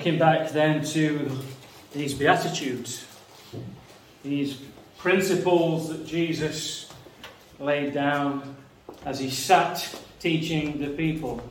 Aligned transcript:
Looking 0.00 0.18
back 0.18 0.52
then 0.52 0.82
to 0.82 1.30
these 1.92 2.14
Beatitudes, 2.14 3.04
these 4.24 4.58
principles 4.96 5.90
that 5.90 6.06
Jesus 6.06 6.90
laid 7.58 7.92
down 7.92 8.56
as 9.04 9.18
he 9.18 9.28
sat 9.28 10.00
teaching 10.18 10.80
the 10.80 10.88
people. 10.88 11.42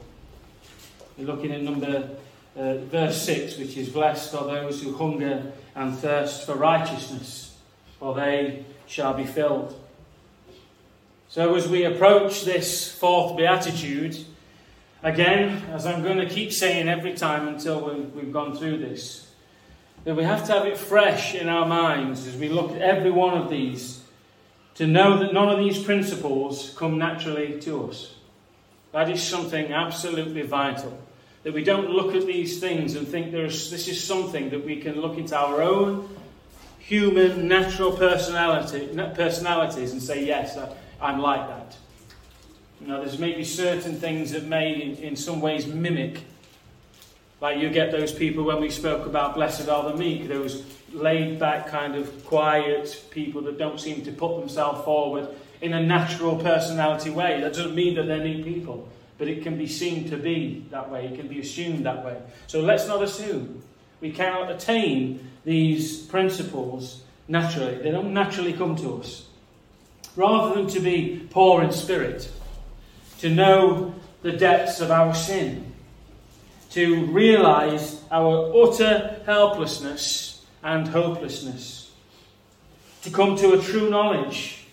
We're 1.15 1.27
looking 1.27 1.51
at 1.51 1.61
number 1.61 2.09
uh, 2.57 2.77
verse 2.77 3.21
6, 3.21 3.59
which 3.59 3.77
is 3.77 3.89
Blessed 3.89 4.33
are 4.33 4.47
those 4.47 4.81
who 4.81 4.95
hunger 4.95 5.51
and 5.75 5.95
thirst 5.95 6.47
for 6.47 6.55
righteousness, 6.55 7.55
for 7.99 8.15
they 8.15 8.65
shall 8.87 9.13
be 9.13 9.25
filled. 9.25 9.79
So, 11.27 11.53
as 11.53 11.67
we 11.67 11.83
approach 11.83 12.45
this 12.45 12.91
fourth 12.91 13.37
beatitude, 13.37 14.25
again, 15.03 15.63
as 15.71 15.85
I'm 15.85 16.03
going 16.03 16.17
to 16.17 16.29
keep 16.29 16.51
saying 16.51 16.87
every 16.87 17.13
time 17.13 17.47
until 17.47 17.95
we've, 18.13 18.31
gone 18.31 18.55
through 18.55 18.77
this, 18.79 19.29
that 20.03 20.15
we 20.15 20.23
have 20.23 20.45
to 20.47 20.53
have 20.53 20.65
it 20.65 20.77
fresh 20.77 21.35
in 21.35 21.49
our 21.49 21.65
minds 21.65 22.25
as 22.27 22.35
we 22.35 22.49
look 22.49 22.71
at 22.71 22.81
every 22.81 23.11
one 23.11 23.37
of 23.37 23.49
these 23.49 24.01
to 24.75 24.87
know 24.87 25.19
that 25.19 25.33
none 25.33 25.49
of 25.49 25.59
these 25.59 25.83
principles 25.83 26.73
come 26.77 26.97
naturally 26.97 27.59
to 27.61 27.89
us. 27.89 28.15
That 28.91 29.09
is 29.09 29.21
something 29.21 29.73
absolutely 29.73 30.43
vital. 30.43 30.97
That 31.43 31.53
we 31.53 31.63
don't 31.63 31.89
look 31.89 32.15
at 32.15 32.25
these 32.25 32.59
things 32.59 32.95
and 32.95 33.07
think 33.07 33.31
there's, 33.31 33.69
this 33.71 33.87
is 33.87 34.01
something 34.03 34.49
that 34.49 34.65
we 34.65 34.77
can 34.77 34.99
look 34.99 35.17
into 35.17 35.37
our 35.37 35.61
own 35.61 36.09
human, 36.79 37.47
natural 37.47 37.91
personality, 37.91 38.87
personalities 39.15 39.91
and 39.91 40.01
say, 40.01 40.25
yes, 40.25 40.57
I'm 41.01 41.19
like 41.19 41.47
that. 41.47 41.77
You 42.81 42.87
know, 42.87 42.99
there's 42.99 43.19
maybe 43.19 43.43
certain 43.43 43.95
things 43.95 44.31
that 44.31 44.45
may, 44.45 44.81
in, 44.81 44.95
in 44.97 45.15
some 45.15 45.41
ways, 45.41 45.67
mimic. 45.67 46.23
Like 47.41 47.59
you 47.59 47.69
get 47.69 47.91
those 47.91 48.11
people 48.11 48.43
when 48.43 48.59
we 48.61 48.69
spoke 48.69 49.05
about 49.05 49.35
blessed 49.35 49.69
are 49.69 49.91
the 49.91 49.97
meek, 49.97 50.27
those 50.27 50.63
laid 50.91 51.39
back, 51.39 51.67
kind 51.67 51.95
of 51.95 52.25
quiet 52.25 53.05
people 53.11 53.41
that 53.43 53.57
don't 53.57 53.79
seem 53.79 54.03
to 54.03 54.11
put 54.11 54.39
themselves 54.39 54.83
forward 54.83 55.27
in 55.61 55.73
a 55.73 55.81
natural 55.81 56.37
personality 56.37 57.09
way. 57.09 57.39
That 57.41 57.53
doesn't 57.53 57.75
mean 57.75 57.95
that 57.95 58.07
they're 58.07 58.23
meek 58.23 58.43
people, 58.43 58.89
but 59.17 59.27
it 59.27 59.43
can 59.43 59.57
be 59.57 59.67
seen 59.67 60.09
to 60.09 60.17
be 60.17 60.65
that 60.71 60.89
way, 60.89 61.05
it 61.05 61.15
can 61.15 61.27
be 61.27 61.39
assumed 61.39 61.85
that 61.85 62.03
way. 62.03 62.17
So 62.47 62.61
let's 62.61 62.87
not 62.87 63.03
assume. 63.03 63.61
We 64.01 64.11
cannot 64.11 64.51
attain 64.51 65.29
these 65.45 66.01
principles 66.03 67.03
naturally, 67.29 67.75
they 67.75 67.91
don't 67.91 68.13
naturally 68.13 68.53
come 68.53 68.75
to 68.77 68.99
us. 68.99 69.25
Rather 70.15 70.55
than 70.55 70.67
to 70.67 70.79
be 70.79 71.27
poor 71.29 71.61
in 71.61 71.71
spirit, 71.71 72.29
to 73.19 73.29
know 73.29 73.93
the 74.21 74.31
depths 74.31 74.81
of 74.81 74.91
our 74.91 75.13
sin, 75.13 75.73
to 76.71 77.05
realize 77.05 78.03
our 78.11 78.51
utter 78.55 79.21
helplessness 79.25 80.45
and 80.63 80.87
hopelessness, 80.87 81.91
to 83.03 83.09
come 83.09 83.35
to 83.37 83.53
a 83.53 83.61
true 83.61 83.89
knowledge 83.89 84.65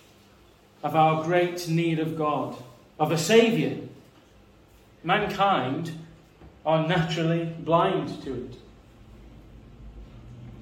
of 0.83 0.95
our 0.95 1.23
great 1.23 1.67
need 1.67 1.99
of 1.99 2.17
God, 2.17 2.55
of 2.99 3.11
a 3.11 3.17
Saviour. 3.17 3.77
Mankind 5.03 5.91
are 6.65 6.87
naturally 6.87 7.45
blind 7.45 8.21
to 8.23 8.33
it. 8.33 8.55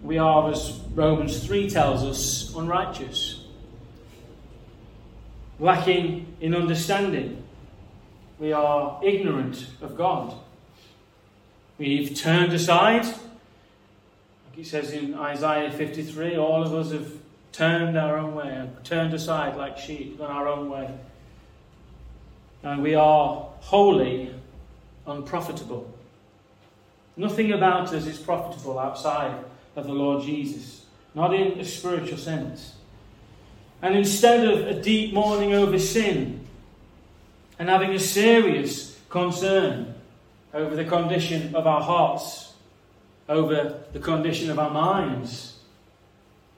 We 0.03 0.19
are, 0.19 0.51
as 0.51 0.79
Romans 0.93 1.43
3 1.45 1.69
tells 1.69 2.03
us, 2.03 2.53
unrighteous, 2.55 3.43
lacking 5.59 6.35
in 6.39 6.53
understanding. 6.53 7.44
We 8.39 8.51
are 8.51 8.99
ignorant 9.03 9.67
of 9.81 9.95
God. 9.95 10.35
We've 11.77 12.15
turned 12.15 12.53
aside. 12.53 13.05
Like 13.05 14.57
it 14.57 14.67
says 14.67 14.91
in 14.91 15.13
Isaiah 15.15 15.71
53, 15.71 16.37
all 16.37 16.63
of 16.63 16.73
us 16.73 16.91
have 16.91 17.11
turned 17.51 17.97
our 17.97 18.17
own 18.17 18.35
way 18.35 18.49
and 18.49 18.83
turned 18.83 19.13
aside 19.13 19.55
like 19.55 19.77
sheep, 19.77 20.17
gone 20.17 20.31
our 20.31 20.47
own 20.47 20.69
way. 20.69 20.89
And 22.63 22.83
we 22.83 22.95
are 22.95 23.47
wholly 23.61 24.33
unprofitable. 25.07 25.93
Nothing 27.15 27.53
about 27.53 27.93
us 27.93 28.05
is 28.05 28.17
profitable 28.17 28.77
outside 28.77 29.45
of 29.77 29.85
the 29.85 29.93
Lord 29.93 30.25
Jesus, 30.25 30.85
not 31.13 31.33
in 31.33 31.59
a 31.59 31.63
spiritual 31.63 32.17
sense. 32.17 32.73
And 33.81 33.95
instead 33.95 34.45
of 34.45 34.67
a 34.67 34.81
deep 34.81 35.13
mourning 35.13 35.53
over 35.53 35.79
sin 35.79 36.34
and 37.59 37.69
having 37.69 37.91
a 37.91 37.99
serious 37.99 38.99
concern 39.09 39.93
over 40.53 40.75
the 40.75 40.85
condition 40.85 41.55
of 41.55 41.67
our 41.67 41.81
hearts, 41.81 42.53
over 43.27 43.83
the 43.93 43.99
condition 43.99 44.49
of 44.49 44.59
our 44.59 44.69
minds, 44.69 45.59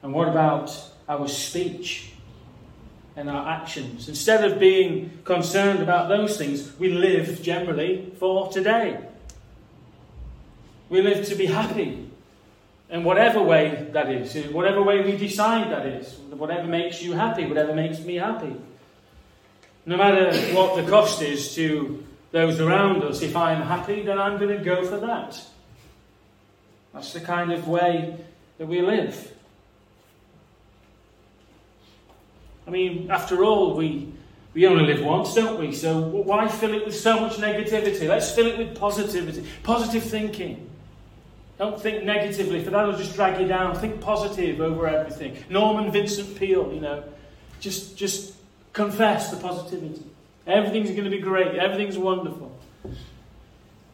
and 0.03 0.13
what 0.13 0.27
about 0.27 0.71
our 1.09 1.27
speech 1.27 2.11
and 3.15 3.29
our 3.29 3.49
actions? 3.49 4.07
Instead 4.07 4.43
of 4.49 4.59
being 4.59 5.19
concerned 5.23 5.81
about 5.81 6.09
those 6.09 6.37
things, 6.37 6.77
we 6.79 6.89
live 6.89 7.41
generally 7.41 8.11
for 8.19 8.51
today. 8.51 8.99
We 10.89 11.01
live 11.01 11.25
to 11.27 11.35
be 11.35 11.47
happy 11.47 12.09
in 12.89 13.03
whatever 13.03 13.41
way 13.41 13.89
that 13.91 14.09
is, 14.09 14.35
in 14.35 14.53
whatever 14.53 14.81
way 14.81 15.01
we 15.03 15.17
decide 15.17 15.71
that 15.71 15.85
is, 15.85 16.13
whatever 16.29 16.67
makes 16.67 17.01
you 17.01 17.13
happy, 17.13 17.45
whatever 17.45 17.73
makes 17.73 17.99
me 17.99 18.15
happy. 18.15 18.55
No 19.87 19.95
matter 19.95 20.37
what 20.53 20.75
the 20.75 20.89
cost 20.91 21.21
is 21.21 21.55
to 21.55 22.03
those 22.31 22.59
around 22.59 23.03
us, 23.03 23.21
if 23.21 23.37
I'm 23.37 23.61
happy, 23.61 24.03
then 24.03 24.19
I'm 24.19 24.37
going 24.37 24.55
to 24.55 24.61
go 24.63 24.85
for 24.85 24.97
that. 24.97 25.41
That's 26.93 27.13
the 27.13 27.21
kind 27.21 27.53
of 27.53 27.69
way 27.69 28.17
that 28.57 28.67
we 28.67 28.81
live. 28.81 29.33
I 32.67 32.69
mean, 32.69 33.09
after 33.09 33.45
all, 33.45 33.77
we, 33.77 34.11
we 34.53 34.67
only 34.67 34.93
live 34.93 35.05
once, 35.05 35.33
don't 35.33 35.57
we? 35.57 35.71
So 35.73 36.01
why 36.01 36.49
fill 36.49 36.73
it 36.73 36.85
with 36.85 36.99
so 36.99 37.21
much 37.21 37.37
negativity? 37.37 38.09
Let's 38.09 38.29
fill 38.33 38.47
it 38.47 38.57
with 38.57 38.77
positivity, 38.77 39.47
positive 39.63 40.03
thinking. 40.03 40.69
Don't 41.57 41.81
think 41.81 42.03
negatively, 42.03 42.61
for 42.61 42.71
that'll 42.71 42.97
just 42.97 43.15
drag 43.15 43.39
you 43.39 43.47
down. 43.47 43.73
Think 43.73 44.01
positive 44.01 44.59
over 44.59 44.85
everything. 44.85 45.37
Norman 45.49 45.91
Vincent 45.93 46.37
Peale, 46.37 46.73
you 46.73 46.81
know, 46.81 47.05
just 47.61 47.97
just 47.97 48.36
confess 48.77 49.31
the 49.31 49.37
positivity. 49.37 50.03
Everything's 50.45 50.91
going 50.91 51.03
to 51.03 51.09
be 51.09 51.19
great. 51.19 51.55
Everything's 51.55 51.97
wonderful. 51.97 52.55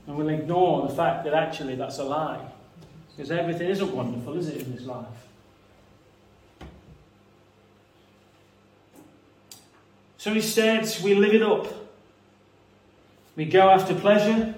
And 0.05 0.17
we'll 0.17 0.29
ignore 0.29 0.87
the 0.87 0.93
fact 0.93 1.23
that 1.23 1.33
actually 1.33 1.75
that's 1.75 1.97
a 1.97 2.03
lie. 2.03 2.45
Because 3.15 3.31
everything 3.31 3.69
isn't 3.69 3.95
wonderful, 3.95 4.37
is 4.37 4.49
it, 4.49 4.61
in 4.61 4.75
this 4.75 4.85
life? 4.85 5.07
So 10.17 10.33
instead, 10.33 10.93
we 11.03 11.15
live 11.15 11.33
it 11.33 11.41
up. 11.41 11.67
We 13.35 13.45
go 13.45 13.69
after 13.69 13.95
pleasure, 13.95 14.53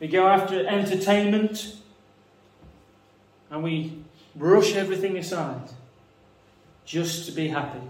we 0.00 0.08
go 0.08 0.26
after 0.26 0.66
entertainment, 0.66 1.76
and 3.50 3.62
we 3.62 4.02
brush 4.34 4.74
everything 4.74 5.16
aside 5.16 5.70
just 6.84 7.26
to 7.26 7.32
be 7.32 7.48
happy. 7.48 7.80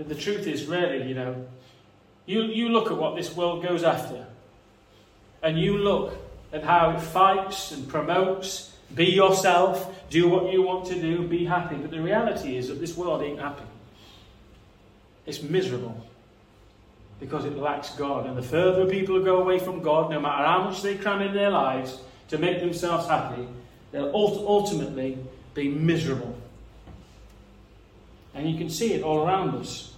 But 0.00 0.08
the 0.08 0.14
truth 0.14 0.46
is, 0.46 0.64
really, 0.64 1.06
you 1.06 1.14
know, 1.14 1.44
you, 2.24 2.44
you 2.44 2.70
look 2.70 2.90
at 2.90 2.96
what 2.96 3.16
this 3.16 3.36
world 3.36 3.62
goes 3.62 3.82
after, 3.82 4.24
and 5.42 5.58
you 5.58 5.76
look 5.76 6.16
at 6.54 6.64
how 6.64 6.92
it 6.92 7.00
fights 7.02 7.70
and 7.70 7.86
promotes 7.86 8.72
be 8.94 9.04
yourself, 9.04 10.08
do 10.08 10.26
what 10.26 10.50
you 10.50 10.62
want 10.62 10.86
to 10.86 10.94
do, 10.94 11.28
be 11.28 11.44
happy. 11.44 11.76
But 11.76 11.90
the 11.90 12.00
reality 12.00 12.56
is 12.56 12.68
that 12.68 12.80
this 12.80 12.96
world 12.96 13.22
ain't 13.22 13.38
happy. 13.38 13.66
It's 15.26 15.42
miserable 15.42 16.02
because 17.20 17.44
it 17.44 17.58
lacks 17.58 17.90
God. 17.90 18.24
And 18.24 18.38
the 18.38 18.42
further 18.42 18.86
people 18.86 19.22
go 19.22 19.42
away 19.42 19.58
from 19.58 19.82
God, 19.82 20.10
no 20.10 20.18
matter 20.18 20.46
how 20.46 20.62
much 20.62 20.80
they 20.80 20.96
cram 20.96 21.20
in 21.20 21.34
their 21.34 21.50
lives 21.50 22.00
to 22.28 22.38
make 22.38 22.60
themselves 22.60 23.06
happy, 23.06 23.46
they'll 23.92 24.14
ultimately 24.14 25.18
be 25.52 25.68
miserable. 25.68 26.34
And 28.34 28.50
you 28.50 28.56
can 28.56 28.70
see 28.70 28.94
it 28.94 29.02
all 29.02 29.26
around 29.26 29.54
us. 29.56 29.89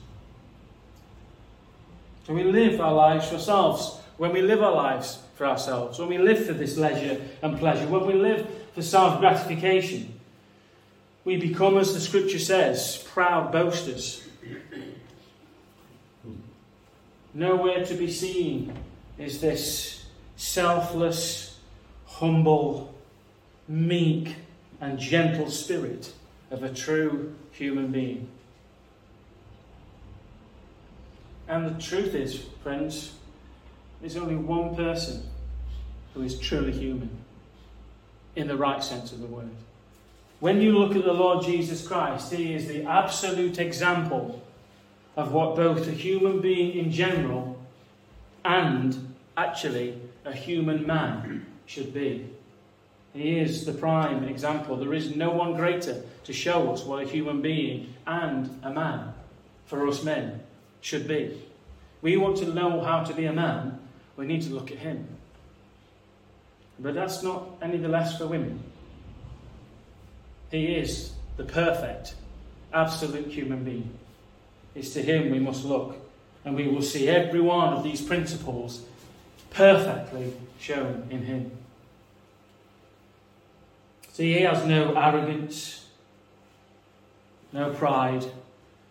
So 2.27 2.35
we 2.35 2.45
live 2.45 2.81
our 2.81 2.95
lives 2.95 3.29
for 3.29 3.35
ourselves. 3.35 3.99
When 4.17 4.33
we 4.33 4.43
live 4.43 4.63
our 4.63 4.75
lives 4.75 5.19
for 5.35 5.47
ourselves, 5.47 5.99
when 5.99 6.09
we 6.09 6.19
live 6.19 6.47
for 6.47 6.53
this 6.53 6.77
leisure 6.77 7.21
and 7.43 7.59
pleasure, 7.59 7.87
when 7.89 8.07
we 8.07 8.15
live 8.15 8.47
for 8.75 8.83
self 8.83 9.19
gratification, 9.21 10.21
we 11.25 11.37
become, 11.37 11.79
as 11.79 11.95
the 11.95 12.01
scripture 12.01 12.39
says, 12.39 13.05
proud 13.13 13.53
boasters. 13.53 14.27
Nowhere 17.35 17.85
to 17.85 17.95
be 17.95 18.11
seen 18.11 18.73
is 19.19 19.41
this 19.41 20.05
selfless, 20.37 21.59
humble, 22.07 22.95
meek, 23.69 24.37
and 24.81 24.99
gentle 24.99 25.49
spirit 25.49 26.13
of 26.51 26.63
a 26.63 26.73
true 26.73 27.35
human 27.53 27.91
being. 27.91 28.29
And 31.53 31.67
the 31.67 31.83
truth 31.83 32.15
is, 32.15 32.47
friends, 32.63 33.13
there's 34.01 34.17
only 34.17 34.37
one 34.37 34.75
person 34.75 35.23
who 36.15 36.23
is 36.23 36.39
truly 36.39 36.73
human. 36.73 37.11
in 38.35 38.49
the 38.49 38.57
right 38.57 38.83
sense 38.83 39.13
of 39.13 39.21
the 39.21 39.27
word. 39.27 39.51
When 40.41 40.63
you 40.63 40.79
look 40.79 40.97
at 40.97 41.05
the 41.05 41.13
Lord 41.13 41.45
Jesus 41.45 41.87
Christ, 41.87 42.33
he 42.33 42.55
is 42.55 42.67
the 42.67 42.85
absolute 42.85 43.59
example 43.59 44.43
of 45.15 45.33
what 45.33 45.55
both 45.55 45.87
a 45.87 45.91
human 45.91 46.41
being 46.41 46.73
in 46.73 46.91
general 46.91 47.61
and 48.43 49.15
actually 49.37 50.01
a 50.25 50.33
human 50.33 50.87
man 50.87 51.45
should 51.67 51.93
be. 51.93 52.27
He 53.13 53.39
is 53.39 53.67
the 53.67 53.75
prime 53.75 54.25
example. 54.25 54.77
There 54.77 54.95
is 54.95 55.15
no 55.15 55.31
one 55.31 55.53
greater 55.53 56.03
to 56.25 56.33
show 56.33 56.73
us 56.73 56.85
what 56.85 57.03
a 57.03 57.07
human 57.07 57.43
being 57.43 57.93
and 58.07 58.59
a 58.63 58.71
man, 58.71 59.13
for 59.67 59.87
us 59.87 60.03
men, 60.03 60.42
should 60.83 61.09
be. 61.09 61.41
We 62.03 62.19
want 62.19 62.37
to 62.39 62.53
know 62.53 62.83
how 62.83 63.03
to 63.05 63.15
be 63.15 63.25
a 63.25 63.33
man, 63.33 63.79
we 64.17 64.27
need 64.27 64.43
to 64.43 64.51
look 64.51 64.71
at 64.71 64.79
him. 64.79 65.09
But 66.79 66.95
that's 66.95 67.23
not 67.23 67.47
any 67.63 67.79
the 67.79 67.89
less 67.89 68.19
for 68.19 68.27
women. 68.27 68.63
He 70.51 70.75
is 70.75 71.13
the 71.37 71.45
perfect, 71.45 72.15
absolute 72.75 73.29
human 73.29 73.65
being. 73.65 73.91
It's 74.75 74.93
to 74.95 75.03
him 75.03 75.31
we 75.31 75.39
must 75.39 75.65
look, 75.65 75.97
and 76.45 76.55
we 76.57 76.69
will 76.69 76.83
see 76.83 77.09
every 77.09 77.41
one 77.41 77.73
of 77.73 77.83
these 77.83 78.03
principles 78.03 78.83
perfectly 79.51 80.33
shown 80.59 81.07
in 81.11 81.23
him. 81.23 81.51
See, 84.13 84.35
he 84.35 84.41
has 84.41 84.67
no 84.67 84.95
arrogance, 84.95 85.87
no 87.53 87.73
pride, 87.73 88.27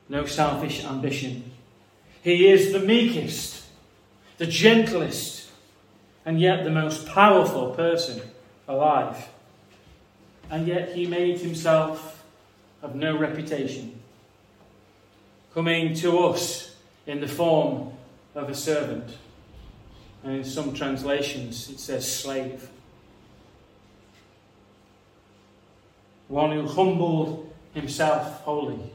no 0.09 0.25
selfish 0.25 0.83
ambition. 0.83 1.50
He 2.21 2.47
is 2.47 2.71
the 2.71 2.79
meekest, 2.79 3.63
the 4.37 4.45
gentlest, 4.45 5.49
and 6.25 6.39
yet 6.39 6.63
the 6.63 6.69
most 6.69 7.07
powerful 7.07 7.71
person 7.71 8.21
alive. 8.67 9.29
And 10.49 10.67
yet 10.67 10.93
he 10.93 11.07
made 11.07 11.39
himself 11.39 12.23
of 12.83 12.95
no 12.95 13.17
reputation, 13.17 13.99
coming 15.53 15.93
to 15.95 16.19
us 16.19 16.75
in 17.07 17.21
the 17.21 17.27
form 17.27 17.93
of 18.35 18.49
a 18.49 18.55
servant. 18.55 19.17
And 20.23 20.37
in 20.37 20.43
some 20.43 20.73
translations 20.73 21.69
it 21.69 21.79
says 21.79 22.11
slave. 22.11 22.69
One 26.27 26.51
who 26.51 26.67
humbled 26.67 27.51
himself 27.73 28.41
wholly. 28.41 28.91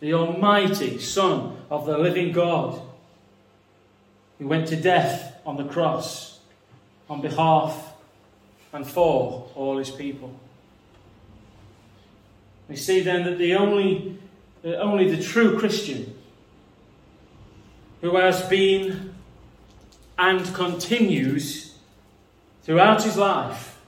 The 0.00 0.14
Almighty 0.14 0.98
Son 0.98 1.56
of 1.70 1.86
the 1.86 1.98
living 1.98 2.32
God, 2.32 2.80
who 4.38 4.48
went 4.48 4.68
to 4.68 4.76
death 4.76 5.36
on 5.44 5.56
the 5.56 5.64
cross 5.64 6.38
on 7.08 7.20
behalf 7.20 7.92
and 8.72 8.86
for 8.86 9.48
all 9.54 9.78
his 9.78 9.90
people. 9.90 10.34
We 12.68 12.76
see 12.76 13.00
then 13.00 13.24
that 13.24 13.38
the 13.38 13.56
only, 13.56 14.18
only 14.64 15.14
the 15.14 15.22
true 15.22 15.58
Christian 15.58 16.14
who 18.00 18.16
has 18.16 18.42
been 18.48 19.14
and 20.16 20.54
continues 20.54 21.74
throughout 22.62 23.02
his 23.02 23.16
life 23.16 23.78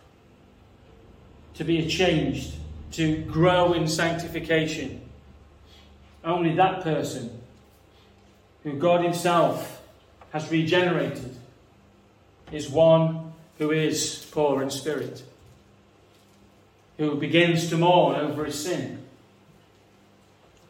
to 1.55 1.65
be 1.65 1.87
changed, 1.87 2.55
to 2.93 3.19
grow 3.25 3.73
in 3.73 3.87
sanctification. 3.87 5.02
Only 6.25 6.55
that 6.55 6.83
person 6.83 7.41
who 8.63 8.75
God 8.75 9.03
Himself 9.03 9.83
has 10.33 10.51
regenerated 10.51 11.37
is 12.53 12.69
one 12.69 13.33
who 13.59 13.71
is 13.71 14.27
poor 14.31 14.63
in 14.63 14.71
spirit, 14.71 15.23
who 16.99 17.17
begins 17.17 17.69
to 17.71 17.77
mourn 17.77 18.17
over 18.17 18.45
his 18.45 18.63
sin, 18.63 19.03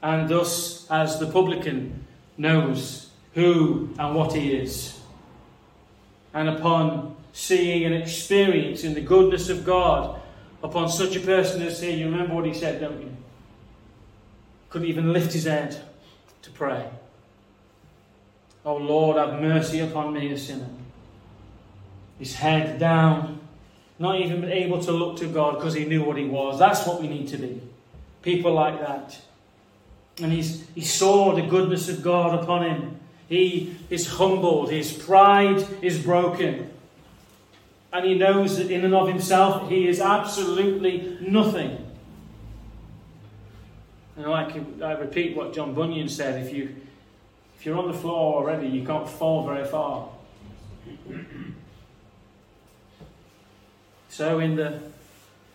and 0.02 0.28
thus, 0.28 0.86
as 0.90 1.18
the 1.18 1.26
publican 1.26 2.06
knows 2.36 3.10
who 3.34 3.90
and 3.98 4.14
what 4.14 4.32
he 4.32 4.52
is, 4.52 5.00
and 6.34 6.48
upon 6.48 7.16
seeing 7.32 7.84
and 7.84 7.94
experiencing 7.94 8.94
the 8.94 9.00
goodness 9.00 9.48
of 9.48 9.64
God 9.64 10.20
upon 10.62 10.88
such 10.88 11.16
a 11.16 11.20
person 11.20 11.62
as 11.62 11.80
he, 11.80 11.92
you 11.92 12.06
remember 12.06 12.34
what 12.34 12.46
he 12.46 12.54
said, 12.54 12.80
don't 12.80 13.00
you? 13.00 13.16
Couldn't 14.72 14.88
even 14.88 15.12
lift 15.12 15.32
his 15.32 15.44
head 15.44 15.80
to 16.42 16.50
pray. 16.50 16.90
Oh 18.64 18.76
Lord, 18.76 19.16
have 19.16 19.40
mercy 19.40 19.78
upon 19.78 20.12
me, 20.12 20.32
a 20.32 20.38
sinner 20.38 20.68
his 22.22 22.36
head 22.36 22.78
down, 22.78 23.40
not 23.98 24.20
even 24.20 24.44
able 24.44 24.80
to 24.80 24.92
look 24.92 25.16
to 25.16 25.26
God 25.26 25.56
because 25.56 25.74
he 25.74 25.84
knew 25.84 26.04
what 26.04 26.16
he 26.16 26.24
was. 26.24 26.56
That's 26.56 26.86
what 26.86 27.00
we 27.00 27.08
need 27.08 27.26
to 27.28 27.36
be. 27.36 27.60
People 28.22 28.52
like 28.52 28.78
that. 28.78 29.20
And 30.22 30.30
he's, 30.30 30.64
he 30.72 30.82
saw 30.82 31.34
the 31.34 31.42
goodness 31.42 31.88
of 31.88 32.00
God 32.00 32.40
upon 32.40 32.62
him. 32.62 33.00
He 33.28 33.74
is 33.90 34.06
humbled, 34.06 34.70
his 34.70 34.92
pride 34.92 35.66
is 35.82 35.98
broken. 35.98 36.70
And 37.92 38.06
he 38.06 38.14
knows 38.14 38.56
that 38.58 38.70
in 38.70 38.84
and 38.84 38.94
of 38.94 39.08
himself 39.08 39.68
he 39.68 39.88
is 39.88 40.00
absolutely 40.00 41.18
nothing. 41.20 41.91
And 44.16 44.26
like 44.26 44.54
I 44.82 44.92
repeat 44.92 45.36
what 45.36 45.54
John 45.54 45.74
Bunyan 45.74 46.08
said 46.08 46.44
if 46.44 46.52
you 46.52 46.74
if 47.62 47.66
you're 47.66 47.78
on 47.78 47.86
the 47.86 47.96
floor 47.96 48.34
already, 48.34 48.66
you 48.66 48.84
can't 48.84 49.08
fall 49.08 49.46
very 49.46 49.64
far. 49.64 50.08
So, 54.08 54.40
in 54.40 54.56
the 54.56 54.82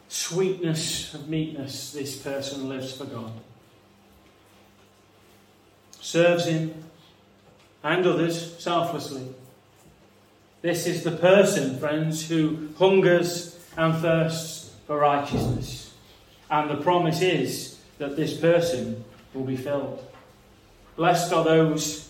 sweetness 0.07 1.13
of 1.13 1.27
meekness, 1.27 1.91
this 1.91 2.15
person 2.15 2.69
lives 2.69 2.93
for 2.93 3.03
God. 3.03 3.33
Serves 5.99 6.45
Him 6.45 6.85
and 7.83 8.05
others 8.05 8.57
selflessly. 8.57 9.27
This 10.61 10.87
is 10.87 11.03
the 11.03 11.11
person, 11.11 11.77
friends, 11.77 12.29
who 12.29 12.69
hungers 12.79 13.59
and 13.75 13.95
thirsts 13.95 14.73
for 14.87 14.97
righteousness. 14.97 15.93
And 16.49 16.69
the 16.69 16.77
promise 16.77 17.21
is 17.21 17.76
that 17.97 18.15
this 18.15 18.37
person 18.37 19.03
will 19.33 19.43
be 19.43 19.57
filled. 19.57 20.03
Blessed 20.95 21.33
are 21.33 21.43
those 21.43 22.09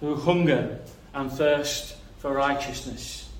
who 0.00 0.14
hunger 0.14 0.78
and 1.14 1.30
thirst 1.30 1.96
for 2.18 2.32
righteousness 2.32 3.30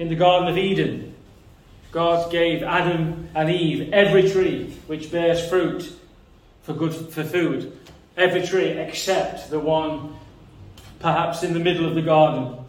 in 0.00 0.08
the 0.08 0.14
Garden 0.14 0.48
of 0.48 0.56
Eden, 0.56 1.14
God 1.92 2.32
gave 2.32 2.62
Adam 2.62 3.28
and 3.34 3.50
Eve 3.50 3.92
every 3.92 4.30
tree 4.30 4.74
which 4.86 5.12
bears 5.12 5.46
fruit 5.46 5.92
for 6.62 6.72
good 6.72 6.94
for 6.94 7.22
food, 7.22 7.78
every 8.16 8.46
tree 8.46 8.68
except 8.68 9.50
the 9.50 9.60
one 9.60 10.16
perhaps 11.00 11.42
in 11.42 11.52
the 11.52 11.60
middle 11.60 11.86
of 11.86 11.94
the 11.94 12.00
garden, 12.00 12.64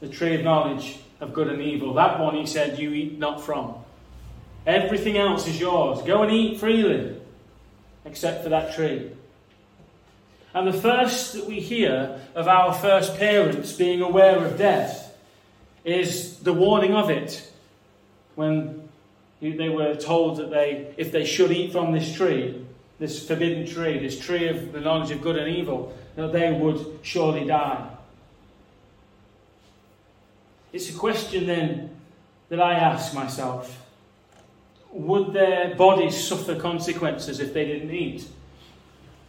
the 0.00 0.08
tree 0.08 0.34
of 0.34 0.42
knowledge 0.42 0.98
of 1.20 1.32
good 1.32 1.46
and 1.46 1.62
evil. 1.62 1.94
That 1.94 2.18
one 2.18 2.34
he 2.34 2.46
said, 2.46 2.80
You 2.80 2.92
eat 2.92 3.16
not 3.16 3.40
from. 3.40 3.83
Everything 4.66 5.18
else 5.18 5.46
is 5.46 5.60
yours. 5.60 6.02
Go 6.02 6.22
and 6.22 6.32
eat 6.32 6.58
freely, 6.58 7.16
except 8.04 8.42
for 8.42 8.48
that 8.48 8.74
tree. 8.74 9.10
And 10.54 10.66
the 10.66 10.72
first 10.72 11.32
that 11.34 11.46
we 11.46 11.60
hear 11.60 12.20
of 12.34 12.48
our 12.48 12.72
first 12.72 13.18
parents 13.18 13.72
being 13.72 14.00
aware 14.00 14.44
of 14.44 14.56
death 14.56 15.14
is 15.84 16.38
the 16.38 16.52
warning 16.52 16.94
of 16.94 17.10
it. 17.10 17.50
When 18.36 18.88
they 19.40 19.68
were 19.68 19.96
told 19.96 20.38
that 20.38 20.50
they, 20.50 20.94
if 20.96 21.12
they 21.12 21.24
should 21.24 21.50
eat 21.50 21.72
from 21.72 21.92
this 21.92 22.14
tree, 22.14 22.64
this 22.98 23.26
forbidden 23.26 23.66
tree, 23.66 23.98
this 23.98 24.18
tree 24.18 24.48
of 24.48 24.72
the 24.72 24.80
knowledge 24.80 25.10
of 25.10 25.20
good 25.20 25.36
and 25.36 25.54
evil, 25.54 25.92
that 26.16 26.32
they 26.32 26.52
would 26.52 27.00
surely 27.02 27.44
die. 27.44 27.90
It's 30.72 30.88
a 30.88 30.94
question 30.94 31.46
then 31.46 31.90
that 32.48 32.60
I 32.60 32.74
ask 32.74 33.14
myself 33.14 33.83
would 34.94 35.32
their 35.32 35.74
bodies 35.74 36.26
suffer 36.26 36.54
consequences 36.54 37.40
if 37.40 37.52
they 37.52 37.66
didn't 37.66 37.90
eat? 37.90 38.26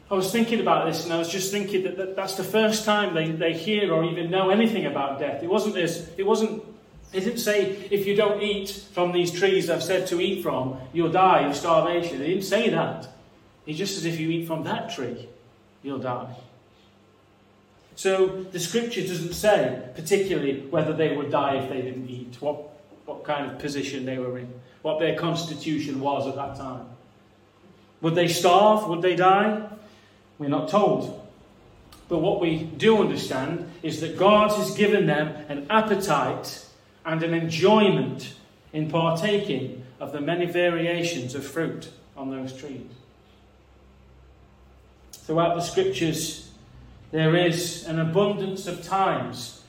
I 0.09 0.13
was 0.13 0.31
thinking 0.31 0.59
about 0.59 0.85
this 0.85 1.03
and 1.03 1.11
I 1.11 1.17
was 1.17 1.29
just 1.29 1.51
thinking 1.51 1.83
that, 1.83 1.97
that 1.97 2.15
that's 2.15 2.35
the 2.35 2.43
first 2.43 2.85
time 2.85 3.15
they, 3.15 3.31
they 3.31 3.53
hear 3.53 3.91
or 3.91 4.03
even 4.05 4.29
know 4.29 4.51
anything 4.51 4.85
about 4.85 5.19
death. 5.19 5.41
It 5.41 5.49
wasn't 5.49 5.73
this, 5.73 6.11
it 6.17 6.25
wasn't, 6.25 6.63
it 7.11 7.21
didn't 7.21 7.39
say 7.39 7.87
if 7.89 8.05
you 8.05 8.15
don't 8.15 8.41
eat 8.43 8.69
from 8.93 9.11
these 9.11 9.31
trees 9.31 9.67
I've 9.69 9.83
said 9.83 10.05
to 10.07 10.21
eat 10.21 10.43
from, 10.43 10.77
you'll 10.93 11.11
die 11.11 11.47
of 11.47 11.55
starvation. 11.55 12.21
It 12.21 12.27
didn't 12.27 12.43
say 12.43 12.69
that. 12.69 13.09
It's 13.65 13.79
just 13.79 13.97
as 13.97 14.05
if 14.05 14.19
you 14.19 14.29
eat 14.29 14.45
from 14.45 14.63
that 14.65 14.91
tree, 14.91 15.27
you'll 15.81 15.97
die. 15.97 16.35
So 17.95 18.43
the 18.43 18.59
scripture 18.59 19.01
doesn't 19.01 19.33
say 19.33 19.89
particularly 19.95 20.61
whether 20.69 20.93
they 20.93 21.17
would 21.17 21.31
die 21.31 21.55
if 21.55 21.69
they 21.69 21.81
didn't 21.81 22.07
eat, 22.07 22.37
what, 22.41 22.74
what 23.05 23.23
kind 23.23 23.49
of 23.49 23.59
position 23.59 24.05
they 24.05 24.17
were 24.17 24.37
in, 24.37 24.51
what 24.81 24.99
their 24.99 25.15
constitution 25.15 25.99
was 25.99 26.27
at 26.27 26.35
that 26.35 26.55
time. 26.55 26.85
Would 28.01 28.15
they 28.15 28.27
starve? 28.27 28.87
Would 28.87 29.01
they 29.01 29.15
die? 29.15 29.67
We're 30.37 30.49
not 30.49 30.69
told. 30.69 31.21
But 32.07 32.19
what 32.19 32.39
we 32.39 32.63
do 32.63 33.01
understand 33.01 33.71
is 33.81 34.01
that 34.01 34.17
God 34.17 34.51
has 34.51 34.75
given 34.75 35.07
them 35.07 35.45
an 35.49 35.65
appetite 35.69 36.65
and 37.05 37.23
an 37.23 37.33
enjoyment 37.33 38.35
in 38.73 38.89
partaking 38.89 39.83
of 39.99 40.11
the 40.11 40.21
many 40.21 40.45
variations 40.45 41.35
of 41.35 41.45
fruit 41.45 41.89
on 42.17 42.29
those 42.29 42.53
trees. 42.53 42.85
Throughout 45.13 45.55
the 45.55 45.61
scriptures, 45.61 46.51
there 47.11 47.35
is 47.35 47.87
an 47.87 47.99
abundance 47.99 48.67
of 48.67 48.83
times 48.83 49.63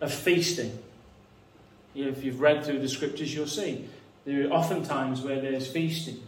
of 0.00 0.12
feasting. 0.12 0.78
If 1.94 2.24
you've 2.24 2.40
read 2.40 2.64
through 2.64 2.80
the 2.80 2.88
scriptures, 2.88 3.34
you'll 3.34 3.46
see 3.46 3.88
there 4.24 4.48
are 4.48 4.52
often 4.52 4.82
times 4.82 5.20
where 5.20 5.40
there's 5.40 5.66
feasting. 5.66 6.22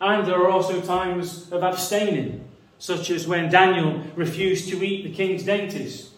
And 0.00 0.26
there 0.26 0.38
are 0.40 0.50
also 0.50 0.80
times 0.80 1.50
of 1.50 1.62
abstaining, 1.62 2.44
such 2.78 3.10
as 3.10 3.26
when 3.26 3.50
Daniel 3.50 4.02
refused 4.14 4.68
to 4.68 4.84
eat 4.84 5.04
the 5.04 5.12
king's 5.12 5.42
dainties 5.42 6.10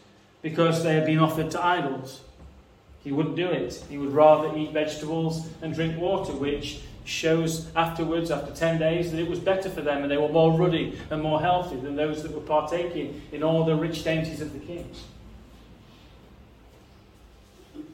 because 0.42 0.82
they 0.82 0.94
had 0.94 1.06
been 1.06 1.18
offered 1.18 1.50
to 1.52 1.64
idols. 1.64 2.22
He 3.04 3.12
wouldn't 3.12 3.36
do 3.36 3.48
it. 3.48 3.84
He 3.88 3.98
would 3.98 4.12
rather 4.12 4.56
eat 4.56 4.72
vegetables 4.72 5.48
and 5.62 5.72
drink 5.74 5.98
water, 5.98 6.32
which 6.32 6.80
shows 7.04 7.68
afterwards, 7.74 8.30
after 8.30 8.52
10 8.52 8.78
days, 8.78 9.12
that 9.12 9.20
it 9.20 9.28
was 9.28 9.38
better 9.38 9.70
for 9.70 9.80
them 9.80 10.02
and 10.02 10.10
they 10.10 10.18
were 10.18 10.28
more 10.28 10.52
ruddy 10.52 10.98
and 11.10 11.22
more 11.22 11.40
healthy 11.40 11.76
than 11.76 11.96
those 11.96 12.22
that 12.22 12.32
were 12.32 12.40
partaking 12.40 13.22
in 13.32 13.42
all 13.42 13.64
the 13.64 13.74
rich 13.74 14.04
dainties 14.04 14.40
of 14.40 14.52
the 14.52 14.58
kings. 14.58 15.04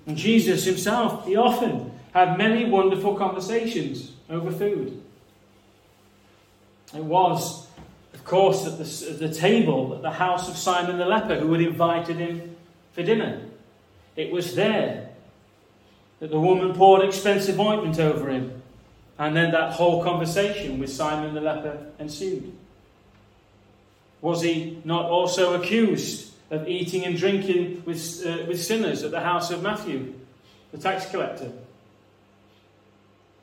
And 0.06 0.16
Jesus 0.16 0.64
himself, 0.64 1.26
he 1.26 1.36
often 1.36 1.92
had 2.12 2.38
many 2.38 2.64
wonderful 2.64 3.14
conversations 3.14 4.12
over 4.28 4.50
food. 4.50 5.02
It 6.94 7.02
was, 7.02 7.66
of 8.12 8.24
course, 8.24 8.66
at 8.66 8.78
the, 8.78 9.10
at 9.10 9.18
the 9.18 9.34
table 9.34 9.94
at 9.94 10.02
the 10.02 10.10
house 10.10 10.48
of 10.48 10.56
Simon 10.56 10.98
the 10.98 11.06
leper 11.06 11.36
who 11.36 11.52
had 11.52 11.62
invited 11.62 12.16
him 12.16 12.56
for 12.92 13.02
dinner. 13.02 13.40
It 14.14 14.30
was 14.30 14.54
there 14.54 15.08
that 16.20 16.30
the 16.30 16.38
woman 16.38 16.74
poured 16.74 17.02
expensive 17.02 17.58
ointment 17.58 17.98
over 17.98 18.30
him, 18.30 18.62
and 19.18 19.34
then 19.34 19.50
that 19.50 19.72
whole 19.72 20.04
conversation 20.04 20.78
with 20.78 20.92
Simon 20.92 21.34
the 21.34 21.40
leper 21.40 21.86
ensued. 21.98 22.52
Was 24.20 24.42
he 24.42 24.80
not 24.84 25.06
also 25.06 25.60
accused 25.60 26.30
of 26.50 26.68
eating 26.68 27.04
and 27.04 27.16
drinking 27.16 27.82
with, 27.84 28.24
uh, 28.26 28.44
with 28.46 28.62
sinners 28.62 29.02
at 29.02 29.10
the 29.10 29.20
house 29.20 29.50
of 29.50 29.62
Matthew, 29.62 30.14
the 30.72 30.78
tax 30.78 31.06
collector? 31.10 31.52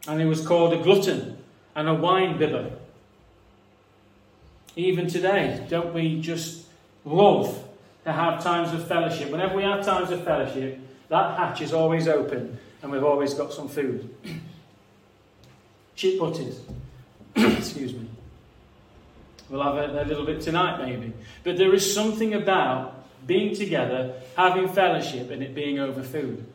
And 0.07 0.19
he 0.19 0.25
was 0.25 0.45
called 0.45 0.73
a 0.73 0.81
glutton 0.81 1.37
and 1.75 1.87
a 1.87 1.93
wine 1.93 2.37
bibber. 2.37 2.71
Even 4.75 5.07
today, 5.07 5.65
don't 5.69 5.93
we 5.93 6.19
just 6.21 6.65
love 7.05 7.63
to 8.05 8.11
have 8.11 8.43
times 8.43 8.73
of 8.73 8.87
fellowship? 8.87 9.29
Whenever 9.29 9.55
we 9.55 9.63
have 9.63 9.85
times 9.85 10.11
of 10.11 10.23
fellowship, 10.23 10.79
that 11.09 11.37
hatch 11.37 11.61
is 11.61 11.73
always 11.73 12.07
open 12.07 12.57
and 12.81 12.91
we've 12.91 13.03
always 13.03 13.33
got 13.33 13.53
some 13.53 13.67
food. 13.67 14.09
Chip 15.95 16.19
butties. 16.19 16.61
Excuse 17.35 17.93
me. 17.93 18.07
We'll 19.51 19.61
have 19.61 19.75
a, 19.75 20.03
a 20.03 20.05
little 20.05 20.25
bit 20.25 20.39
tonight, 20.39 20.81
maybe. 20.83 21.11
But 21.43 21.57
there 21.57 21.73
is 21.75 21.93
something 21.93 22.33
about 22.33 23.05
being 23.27 23.53
together, 23.53 24.13
having 24.37 24.69
fellowship, 24.69 25.29
and 25.29 25.43
it 25.43 25.53
being 25.53 25.77
over 25.77 26.01
food. 26.01 26.45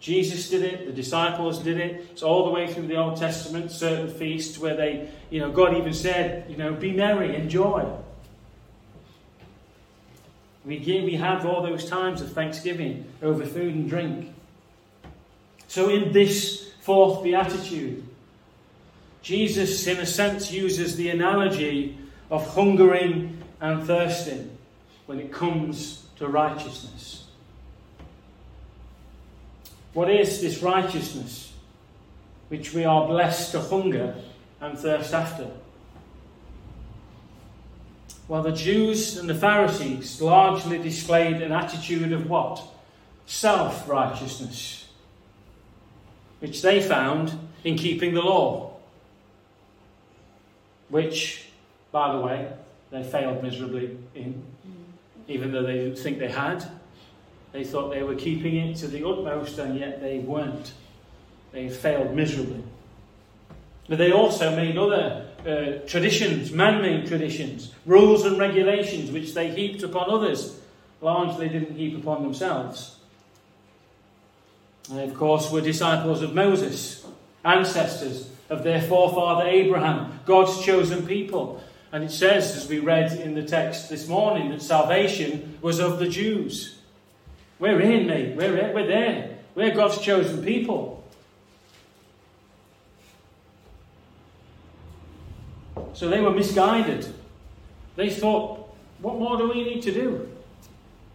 Jesus 0.00 0.48
did 0.48 0.62
it, 0.62 0.86
the 0.86 0.92
disciples 0.92 1.62
did 1.62 1.78
it. 1.78 2.06
It's 2.12 2.22
all 2.22 2.46
the 2.46 2.50
way 2.50 2.72
through 2.72 2.86
the 2.86 2.96
Old 2.96 3.18
Testament, 3.18 3.70
certain 3.70 4.08
feasts 4.08 4.58
where 4.58 4.74
they, 4.74 5.10
you 5.28 5.40
know, 5.40 5.50
God 5.50 5.76
even 5.76 5.92
said, 5.92 6.48
you 6.48 6.56
know, 6.56 6.72
be 6.72 6.92
merry, 6.92 7.36
enjoy. 7.36 7.86
We, 10.64 10.78
give, 10.78 11.04
we 11.04 11.16
have 11.16 11.44
all 11.44 11.62
those 11.62 11.88
times 11.88 12.22
of 12.22 12.32
thanksgiving 12.32 13.04
over 13.22 13.44
food 13.44 13.74
and 13.74 13.88
drink. 13.88 14.32
So, 15.66 15.90
in 15.90 16.12
this 16.12 16.72
fourth 16.80 17.22
beatitude, 17.22 18.07
Jesus, 19.22 19.86
in 19.86 19.98
a 19.98 20.06
sense, 20.06 20.50
uses 20.50 20.96
the 20.96 21.10
analogy 21.10 21.98
of 22.30 22.46
hungering 22.54 23.42
and 23.60 23.84
thirsting 23.84 24.56
when 25.06 25.18
it 25.18 25.32
comes 25.32 26.06
to 26.16 26.28
righteousness. 26.28 27.24
What 29.94 30.10
is 30.10 30.40
this 30.40 30.62
righteousness 30.62 31.52
which 32.48 32.72
we 32.72 32.84
are 32.84 33.06
blessed 33.06 33.52
to 33.52 33.60
hunger 33.60 34.14
and 34.60 34.78
thirst 34.78 35.12
after? 35.12 35.50
Well, 38.28 38.42
the 38.42 38.52
Jews 38.52 39.16
and 39.16 39.28
the 39.28 39.34
Pharisees 39.34 40.20
largely 40.20 40.78
displayed 40.78 41.40
an 41.40 41.52
attitude 41.52 42.12
of 42.12 42.28
what? 42.28 42.62
Self 43.26 43.88
righteousness, 43.88 44.86
which 46.40 46.60
they 46.60 46.82
found 46.82 47.32
in 47.64 47.76
keeping 47.76 48.14
the 48.14 48.20
law, 48.20 48.67
which, 50.88 51.46
by 51.92 52.12
the 52.12 52.20
way, 52.20 52.50
they 52.90 53.02
failed 53.02 53.42
miserably 53.42 53.98
in, 54.14 54.42
even 55.26 55.52
though 55.52 55.62
they 55.62 55.74
didn't 55.74 55.98
think 55.98 56.18
they 56.18 56.30
had. 56.30 56.64
They 57.52 57.64
thought 57.64 57.90
they 57.90 58.02
were 58.02 58.14
keeping 58.14 58.56
it 58.56 58.76
to 58.78 58.88
the 58.88 59.06
utmost, 59.06 59.58
and 59.58 59.78
yet 59.78 60.00
they 60.00 60.18
weren't. 60.18 60.72
They 61.52 61.68
failed 61.68 62.14
miserably. 62.14 62.62
But 63.88 63.98
they 63.98 64.12
also 64.12 64.54
made 64.54 64.76
other 64.76 65.26
uh, 65.46 65.86
traditions, 65.86 66.52
man 66.52 66.82
made 66.82 67.06
traditions, 67.06 67.72
rules 67.86 68.24
and 68.24 68.38
regulations, 68.38 69.10
which 69.10 69.34
they 69.34 69.50
heaped 69.50 69.82
upon 69.82 70.10
others, 70.10 70.60
largely 71.00 71.48
didn't 71.48 71.76
heap 71.76 71.96
upon 71.96 72.22
themselves. 72.22 72.96
They, 74.90 75.04
of 75.04 75.14
course, 75.14 75.50
were 75.50 75.60
disciples 75.60 76.22
of 76.22 76.34
Moses, 76.34 77.06
ancestors 77.44 78.30
of 78.48 78.62
their 78.62 78.80
forefather 78.80 79.46
Abraham, 79.48 80.20
God's 80.24 80.64
chosen 80.64 81.06
people. 81.06 81.62
And 81.92 82.04
it 82.04 82.10
says, 82.10 82.56
as 82.56 82.68
we 82.68 82.78
read 82.80 83.12
in 83.12 83.34
the 83.34 83.42
text 83.42 83.88
this 83.88 84.08
morning, 84.08 84.50
that 84.50 84.62
salvation 84.62 85.58
was 85.62 85.78
of 85.78 85.98
the 85.98 86.08
Jews. 86.08 86.78
We're 87.58 87.80
in, 87.80 88.06
mate. 88.06 88.36
We're, 88.36 88.56
in. 88.56 88.74
we're 88.74 88.86
there. 88.86 89.38
We're 89.54 89.74
God's 89.74 89.98
chosen 89.98 90.44
people. 90.44 91.02
So 95.94 96.08
they 96.08 96.20
were 96.20 96.30
misguided. 96.30 97.12
They 97.96 98.10
thought, 98.10 98.68
what 99.00 99.18
more 99.18 99.36
do 99.36 99.48
we 99.48 99.64
need 99.64 99.82
to 99.82 99.92
do? 99.92 100.28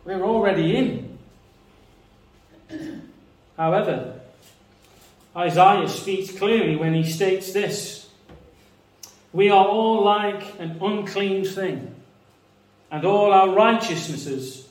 We're 0.03 0.23
already 0.23 0.75
in. 0.75 1.17
However, 3.57 4.12
Isaiah 5.35 5.87
speaks 5.87 6.37
clearly 6.37 6.75
when 6.75 6.93
he 6.93 7.03
states 7.03 7.53
this 7.53 8.09
We 9.31 9.49
are 9.49 9.65
all 9.65 10.03
like 10.03 10.59
an 10.59 10.77
unclean 10.81 11.45
thing, 11.45 11.95
and 12.91 13.05
all 13.05 13.31
our 13.31 13.49
righteousnesses 13.49 14.67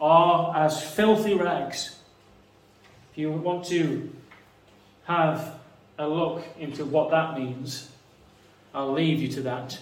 are 0.00 0.56
as 0.56 0.82
filthy 0.82 1.34
rags. 1.34 1.96
If 3.12 3.18
you 3.18 3.32
want 3.32 3.64
to 3.66 4.12
have 5.04 5.58
a 5.98 6.08
look 6.08 6.44
into 6.58 6.84
what 6.84 7.10
that 7.10 7.38
means, 7.38 7.88
I'll 8.74 8.92
leave 8.92 9.20
you 9.20 9.28
to 9.28 9.42
that. 9.42 9.78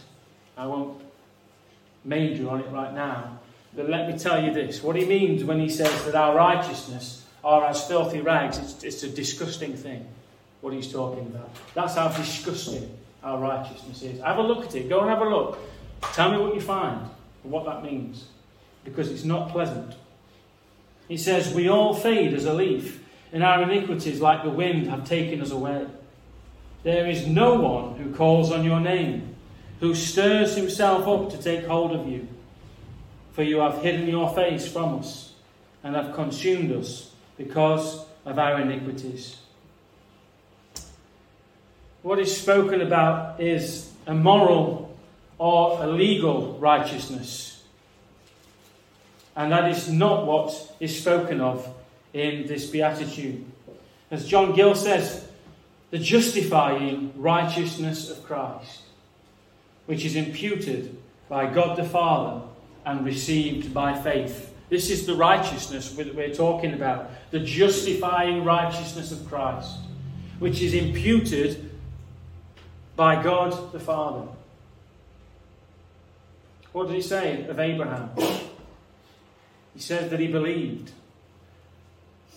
I 0.56 0.66
won't 0.66 1.00
major 2.04 2.48
on 2.50 2.60
it 2.60 2.70
right 2.70 2.92
now. 2.92 3.38
But 3.74 3.88
let 3.88 4.10
me 4.10 4.18
tell 4.18 4.42
you 4.42 4.52
this 4.52 4.82
what 4.82 4.96
he 4.96 5.04
means 5.04 5.44
when 5.44 5.60
he 5.60 5.68
says 5.68 6.04
that 6.04 6.14
our 6.14 6.34
righteousness 6.34 7.24
are 7.42 7.64
as 7.64 7.86
filthy 7.86 8.20
rags, 8.20 8.58
it's, 8.58 8.82
it's 8.84 9.02
a 9.02 9.08
disgusting 9.08 9.76
thing, 9.76 10.06
what 10.62 10.73
he's 10.73 10.90
talking 10.90 11.26
about. 11.26 11.50
That's 11.75 11.97
how 11.97 12.09
disgusting 12.09 12.99
our 13.23 13.38
righteousness 13.38 14.00
is. 14.02 14.21
Have 14.23 14.38
a 14.38 14.42
look 14.42 14.64
at 14.64 14.75
it. 14.75 14.88
Go 14.88 15.00
and 15.00 15.11
have 15.11 15.21
a 15.21 15.28
look. 15.28 15.59
Tell 16.14 16.33
me 16.33 16.38
what 16.38 16.54
you 16.54 16.61
find 16.61 17.00
and 17.42 17.52
what 17.52 17.66
that 17.66 17.83
means. 17.83 18.26
Because 18.85 19.11
it's 19.11 19.25
not 19.25 19.50
pleasant. 19.50 19.95
He 21.09 21.16
says, 21.16 21.52
We 21.52 21.69
all 21.69 21.95
fade 21.95 22.33
as 22.33 22.47
a 22.47 22.54
leaf, 22.54 23.04
and 23.33 23.42
our 23.42 23.62
iniquities, 23.62 24.21
like 24.21 24.42
the 24.42 24.50
wind, 24.50 24.87
have 24.87 25.04
taken 25.04 25.40
us 25.40 25.50
away. 25.50 25.87
There 26.85 27.09
is 27.09 27.26
no 27.26 27.54
one 27.54 27.97
who 27.97 28.14
calls 28.14 28.50
on 28.50 28.64
your 28.64 28.81
name, 28.81 29.37
who 29.81 29.95
stirs 29.95 30.57
himself 30.57 31.07
up 31.07 31.31
to 31.31 31.42
take 31.42 31.66
hold 31.66 31.92
of 31.92 32.09
you. 32.09 32.26
For 33.33 33.42
you 33.42 33.59
have 33.59 33.83
hidden 33.83 34.09
your 34.09 34.33
face 34.35 34.71
from 34.71 34.99
us, 34.99 35.35
and 35.85 35.95
have 35.95 36.14
consumed 36.14 36.73
us 36.73 37.12
because 37.37 38.04
of 38.25 38.38
our 38.38 38.61
iniquities. 38.61 39.41
What 42.02 42.18
is 42.18 42.37
spoken 42.37 42.80
about 42.80 43.40
is 43.40 43.90
a 44.06 44.14
moral 44.14 44.97
or 45.38 45.82
a 45.82 45.87
legal 45.87 46.59
righteousness 46.59 47.52
and 49.37 49.52
that 49.52 49.71
is 49.71 49.90
not 49.90 50.26
what 50.26 50.75
is 50.80 50.99
spoken 50.99 51.40
of 51.40 51.66
in 52.12 52.47
this 52.47 52.66
beatitude. 52.66 53.44
As 54.11 54.26
John 54.26 54.54
Gill 54.54 54.75
says, 54.75 55.26
the 55.90 55.99
justifying 55.99 57.12
righteousness 57.16 58.11
of 58.11 58.23
Christ, 58.25 58.82
which 59.87 60.04
is 60.04 60.16
imputed 60.16 60.97
by 61.28 61.47
God 61.47 61.76
the 61.76 61.85
Father 61.85 62.42
and 62.85 63.04
received 63.04 63.73
by 63.73 64.00
faith 64.00 64.52
This 64.68 64.90
is 64.90 65.06
the 65.06 65.14
righteousness 65.14 65.90
that 65.92 66.14
we're 66.14 66.35
talking 66.35 66.73
about, 66.73 67.11
the 67.30 67.40
justifying 67.40 68.42
righteousness 68.42 69.12
of 69.12 69.28
Christ, 69.28 69.76
which 70.38 70.62
is 70.62 70.73
imputed 70.73 71.71
by 73.02 73.21
God 73.21 73.73
the 73.73 73.80
Father. 73.80 74.28
What 76.71 76.87
did 76.87 76.94
he 76.94 77.02
say 77.02 77.44
of 77.49 77.59
Abraham? 77.59 78.11
He 79.75 79.80
said 79.80 80.11
that 80.11 80.21
he 80.21 80.28
believed, 80.28 80.92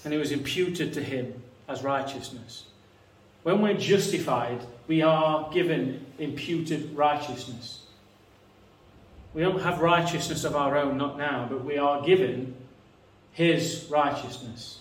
and 0.04 0.12
it 0.12 0.18
was 0.18 0.32
imputed 0.32 0.92
to 0.94 1.04
him 1.04 1.44
as 1.68 1.84
righteousness. 1.84 2.66
When 3.44 3.62
we're 3.62 3.78
justified, 3.78 4.66
we 4.88 5.04
are 5.04 5.54
given 5.54 6.04
imputed 6.18 6.98
righteousness. 6.98 7.86
We 9.36 9.44
don't 9.44 9.62
have 9.62 9.82
righteousness 9.82 10.46
of 10.46 10.56
our 10.56 10.78
own, 10.78 10.98
not 10.98 11.16
now, 11.16 11.46
but 11.48 11.64
we 11.64 11.78
are 11.78 12.04
given 12.04 12.56
His 13.34 13.86
righteousness. 13.92 14.80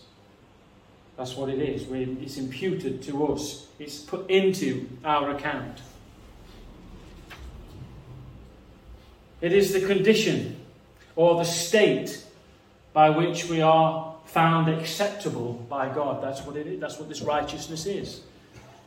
That's 1.17 1.37
what 1.37 1.49
it 1.49 1.61
is. 1.61 1.87
it's 1.91 2.39
imputed 2.39 3.03
to 3.05 3.27
us, 3.27 3.67
it's 3.79 3.99
put 3.99 4.29
into 4.29 4.89
our 5.05 5.31
account. 5.31 5.81
It 9.41 9.53
is 9.53 9.73
the 9.73 9.87
condition 9.87 10.57
or 11.17 11.37
the 11.37 11.45
state 11.45 12.25
by 12.93 13.11
which 13.11 13.49
we 13.49 13.61
are 13.61 14.15
found 14.25 14.69
acceptable 14.69 15.55
by 15.69 15.93
God. 15.93 16.23
That's 16.23 16.43
what 16.43 16.57
it 16.57 16.67
is. 16.67 16.81
That's 16.81 16.99
what 16.99 17.09
this 17.09 17.23
righteousness 17.23 17.87
is. 17.87 18.21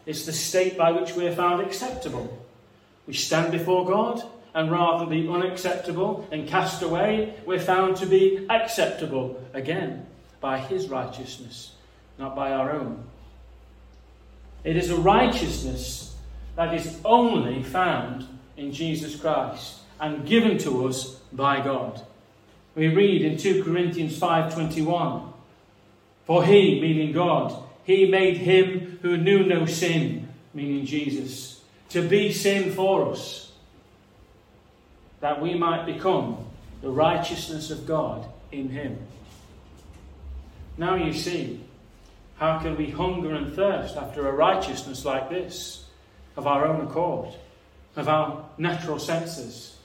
It's 0.05 0.25
the 0.25 0.33
state 0.33 0.77
by 0.77 0.91
which 0.91 1.15
we 1.15 1.27
are 1.27 1.35
found 1.35 1.61
acceptable. 1.61 2.45
We 3.05 3.13
stand 3.13 3.51
before 3.51 3.85
God 3.85 4.23
and 4.53 4.71
rather 4.71 5.05
than 5.05 5.09
be 5.09 5.29
unacceptable 5.29 6.27
and 6.31 6.47
cast 6.47 6.81
away, 6.81 7.35
we're 7.45 7.59
found 7.59 7.97
to 7.97 8.05
be 8.05 8.47
acceptable 8.49 9.39
again 9.53 10.05
by 10.41 10.57
His 10.57 10.87
righteousness, 10.87 11.73
not 12.17 12.35
by 12.35 12.51
our 12.51 12.71
own. 12.71 13.03
It 14.63 14.75
is 14.75 14.89
a 14.89 14.97
righteousness 14.97 16.15
that 16.55 16.73
is 16.73 16.99
only 17.05 17.63
found 17.63 18.27
in 18.55 18.71
Jesus 18.71 19.15
Christ 19.15 19.79
and 19.99 20.25
given 20.25 20.57
to 20.59 20.87
us 20.87 21.15
by 21.31 21.61
God. 21.61 22.01
We 22.75 22.87
read 22.87 23.21
in 23.21 23.37
2 23.37 23.63
Corinthians 23.63 24.17
5:21, 24.17 25.33
"For 26.25 26.43
he, 26.43 26.79
meaning 26.79 27.11
God, 27.11 27.53
he 27.83 28.05
made 28.05 28.37
him 28.37 28.99
who 29.01 29.17
knew 29.17 29.43
no 29.43 29.65
sin, 29.65 30.27
meaning 30.53 30.85
Jesus, 30.85 31.61
to 31.89 32.07
be 32.07 32.31
sin 32.31 32.71
for 32.71 33.11
us." 33.11 33.47
that 35.19 35.41
we 35.41 35.55
might 35.55 35.85
become 35.85 36.37
the 36.81 36.89
righteousness 36.89 37.71
of 37.71 37.85
God 37.85 38.25
in 38.51 38.69
him. 38.69 38.97
Now 40.77 40.95
you 40.95 41.11
see, 41.11 41.59
how 42.37 42.59
can 42.59 42.77
we 42.77 42.89
hunger 42.89 43.33
and 43.33 43.53
thirst 43.53 43.97
after 43.97 44.27
a 44.27 44.31
righteousness 44.31 45.05
like 45.05 45.29
this 45.29 45.85
of 46.35 46.45
our 46.45 46.67
own 46.67 46.85
accord, 46.85 47.33
of 47.95 48.07
our 48.07 48.45
natural 48.57 48.99
senses? 48.99 49.75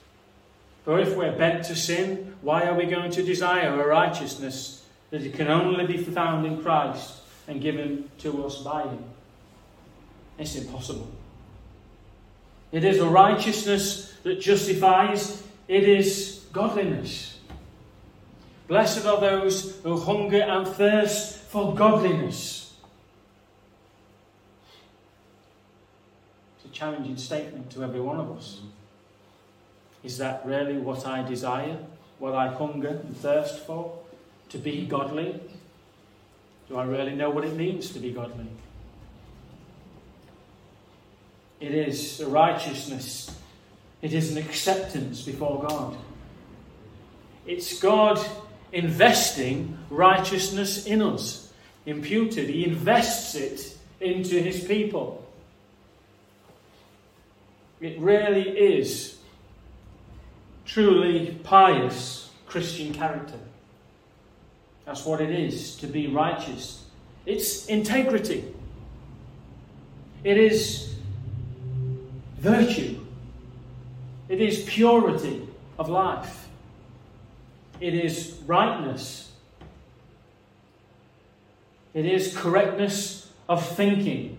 For 0.85 0.99
if 0.99 1.17
we're 1.17 1.37
bent 1.37 1.65
to 1.67 1.77
sin, 1.77 2.35
why 2.43 2.65
are 2.65 2.75
we 2.75 2.87
going 2.87 3.11
to 3.13 3.23
desire 3.23 3.81
a 3.81 3.87
righteousness 3.87 4.85
that 5.11 5.33
can 5.35 5.49
only 5.49 5.87
be 5.87 5.97
found 5.99 6.45
in 6.45 6.63
Christ 6.63 7.21
and 7.49 7.61
given 7.61 8.11
to 8.19 8.45
us 8.45 8.63
by 8.63 8.83
Him? 8.83 9.05
It's 10.39 10.57
impossible. 10.57 11.09
It 12.73 12.85
is 12.85 12.99
a 12.99 13.07
righteousness 13.07 14.13
that 14.25 14.41
justifies, 14.41 15.43
it 15.69 15.85
is 15.85 16.45
godliness. 16.53 17.32
Blessed 18.73 19.05
are 19.05 19.21
those 19.21 19.77
who 19.83 19.99
hunger 19.99 20.41
and 20.41 20.67
thirst 20.67 21.37
for 21.51 21.75
godliness. 21.75 22.73
It's 26.57 26.65
a 26.65 26.69
challenging 26.71 27.19
statement 27.19 27.71
to 27.73 27.85
every 27.85 28.01
one 28.01 28.19
of 28.19 28.35
us. 28.35 28.63
Is 30.03 30.17
that 30.17 30.41
really 30.47 30.79
what 30.79 31.07
I 31.07 31.23
desire? 31.23 31.77
What 32.19 32.35
I 32.35 32.49
hunger 32.49 32.89
and 32.89 33.15
thirst 33.15 33.59
for? 33.67 33.99
To 34.49 34.57
be 34.57 34.87
godly? 34.87 35.39
Do 36.71 36.79
I 36.79 36.85
really 36.85 37.15
know 37.15 37.29
what 37.29 37.45
it 37.45 37.55
means 37.55 37.91
to 37.91 37.99
be 37.99 38.11
godly? 38.11 38.49
It 41.61 41.75
is 41.75 42.21
a 42.21 42.27
righteousness. 42.27 43.39
It 44.01 44.15
is 44.15 44.35
an 44.35 44.39
acceptance 44.39 45.21
before 45.21 45.63
God. 45.63 45.95
It's 47.47 47.79
God 47.79 48.19
investing 48.73 49.79
righteousness 49.91 50.87
in 50.87 51.03
us, 51.03 51.53
imputed. 51.87 52.49
He 52.49 52.65
invests 52.65 53.35
it 53.35 53.77
into 54.01 54.41
his 54.41 54.65
people. 54.65 55.25
It 57.81 57.99
really 57.99 58.49
is 58.49 59.19
truly 60.65 61.39
pious 61.43 62.31
Christian 62.47 62.95
character. 62.95 63.39
That's 64.85 65.05
what 65.05 65.21
it 65.21 65.31
is 65.31 65.77
to 65.77 65.87
be 65.87 66.07
righteous. 66.07 66.85
It's 67.27 67.67
integrity. 67.67 68.45
It 70.25 70.37
is 70.37 70.95
virtue. 72.39 73.01
It 74.29 74.41
is 74.41 74.65
purity 74.65 75.47
of 75.79 75.89
life. 75.89 76.42
It 77.83 77.95
is 77.95 78.39
rightness. 78.47 79.33
It 81.95 82.07
is 82.07 82.37
correctness 82.37 83.29
of 83.49 83.67
thinking 83.77 84.39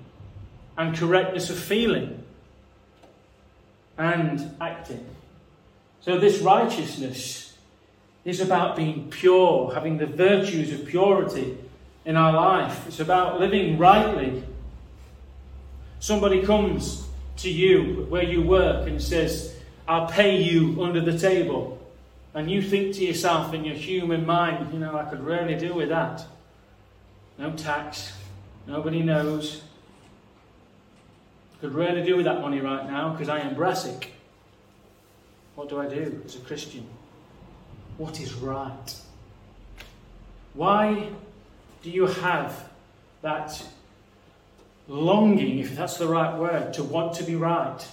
and 0.78 0.96
correctness 0.96 1.50
of 1.50 1.60
feeling 1.60 2.24
and 3.98 4.56
acting. 4.62 5.06
So, 6.00 6.18
this 6.18 6.40
righteousness 6.40 7.58
is 8.24 8.40
about 8.40 8.78
being 8.78 9.10
pure, 9.10 9.74
having 9.74 9.98
the 9.98 10.06
virtues 10.06 10.72
of 10.72 10.86
purity 10.86 11.58
in 12.06 12.16
our 12.16 12.32
life. 12.32 12.88
It's 12.88 13.02
about 13.02 13.42
living 13.42 13.78
rightly. 13.78 14.42
Somebody 16.00 16.44
comes 16.44 17.06
to 17.38 17.52
you 17.52 18.06
where 18.08 18.24
you 18.24 18.42
work 18.42 18.88
and 18.88 19.02
says, 19.02 19.54
I'll 19.86 20.08
pay 20.08 20.42
you 20.42 20.82
under 20.82 21.02
the 21.02 21.20
table. 21.20 21.83
And 22.34 22.50
you 22.50 22.62
think 22.62 22.96
to 22.96 23.06
yourself 23.06 23.54
in 23.54 23.64
your 23.64 23.76
human 23.76 24.26
mind, 24.26 24.74
you 24.74 24.80
know, 24.80 24.98
I 24.98 25.06
could 25.06 25.24
really 25.24 25.56
do 25.56 25.74
with 25.74 25.90
that. 25.90 26.26
No 27.38 27.52
tax, 27.52 28.14
nobody 28.66 29.02
knows. 29.02 29.62
Could 31.62 31.76
really 31.76 32.04
do 32.04 32.18
with 32.18 32.26
that 32.26 32.42
money 32.42 32.60
right 32.60 32.86
now 32.86 33.10
because 33.10 33.30
I 33.30 33.40
am 33.40 33.56
brassic. 33.56 34.14
What 35.56 35.70
do 35.70 35.80
I 35.80 35.88
do 35.88 36.22
as 36.26 36.36
a 36.36 36.40
Christian? 36.40 36.86
What 37.98 38.20
is 38.20 38.34
right? 38.34 38.96
Why 40.56 41.10
do 41.84 41.90
you 41.90 42.08
have 42.08 42.70
that 43.22 43.64
longing, 44.88 45.60
if 45.60 45.76
that's 45.76 45.98
the 45.98 46.08
right 46.08 46.38
word, 46.38 46.74
to 46.74 46.84
want 46.84 47.14
to 47.16 47.24
be 47.24 47.36
right? 47.36 47.88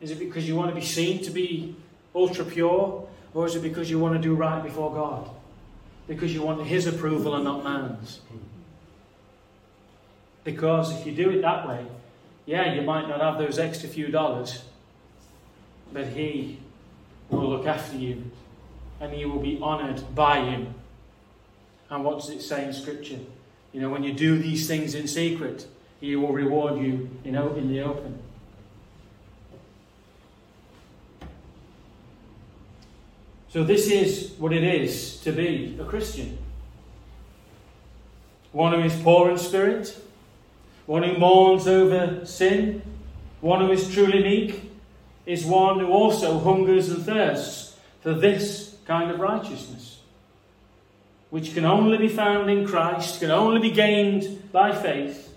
Is 0.00 0.10
it 0.10 0.18
because 0.18 0.46
you 0.46 0.56
want 0.56 0.70
to 0.70 0.74
be 0.74 0.84
seen 0.84 1.22
to 1.24 1.30
be 1.30 1.76
ultra 2.14 2.44
pure? 2.44 3.08
Or 3.34 3.46
is 3.46 3.54
it 3.54 3.62
because 3.62 3.90
you 3.90 3.98
want 3.98 4.14
to 4.14 4.20
do 4.20 4.34
right 4.34 4.62
before 4.62 4.92
God? 4.92 5.28
Because 6.06 6.34
you 6.34 6.42
want 6.42 6.66
His 6.66 6.86
approval 6.86 7.34
and 7.34 7.44
not 7.44 7.64
man's? 7.64 8.20
Because 10.44 10.92
if 10.98 11.06
you 11.06 11.12
do 11.12 11.30
it 11.30 11.42
that 11.42 11.66
way, 11.66 11.86
yeah, 12.46 12.74
you 12.74 12.82
might 12.82 13.08
not 13.08 13.20
have 13.20 13.38
those 13.38 13.58
extra 13.58 13.88
few 13.88 14.08
dollars, 14.08 14.64
but 15.92 16.08
He 16.08 16.58
will 17.30 17.48
look 17.48 17.66
after 17.66 17.96
you 17.96 18.30
and 19.00 19.18
you 19.18 19.28
will 19.28 19.40
be 19.40 19.58
honoured 19.62 20.14
by 20.14 20.40
Him. 20.40 20.74
And 21.90 22.04
what 22.04 22.20
does 22.20 22.30
it 22.30 22.42
say 22.42 22.64
in 22.64 22.72
Scripture? 22.72 23.18
You 23.72 23.80
know, 23.80 23.88
when 23.88 24.02
you 24.02 24.12
do 24.12 24.38
these 24.38 24.66
things 24.66 24.94
in 24.94 25.06
secret, 25.06 25.66
He 26.00 26.16
will 26.16 26.32
reward 26.32 26.82
you 26.82 27.10
in, 27.24 27.36
in 27.36 27.68
the 27.68 27.80
open. 27.80 28.21
So, 33.52 33.62
this 33.62 33.88
is 33.88 34.32
what 34.38 34.54
it 34.54 34.64
is 34.64 35.18
to 35.20 35.32
be 35.32 35.76
a 35.78 35.84
Christian 35.84 36.38
one 38.52 38.72
who 38.72 38.80
is 38.80 38.94
poor 39.02 39.30
in 39.30 39.38
spirit, 39.38 39.98
one 40.84 41.02
who 41.02 41.18
mourns 41.18 41.66
over 41.66 42.24
sin, 42.24 42.82
one 43.40 43.60
who 43.60 43.72
is 43.72 43.92
truly 43.92 44.22
meek, 44.22 44.72
is 45.24 45.44
one 45.44 45.80
who 45.80 45.88
also 45.88 46.38
hungers 46.38 46.90
and 46.90 47.04
thirsts 47.04 47.76
for 48.00 48.12
this 48.12 48.76
kind 48.86 49.10
of 49.10 49.20
righteousness 49.20 50.00
which 51.28 51.54
can 51.54 51.64
only 51.64 51.96
be 51.96 52.08
found 52.08 52.50
in 52.50 52.66
Christ, 52.66 53.20
can 53.20 53.30
only 53.30 53.58
be 53.58 53.70
gained 53.70 54.50
by 54.52 54.70
faith, 54.70 55.34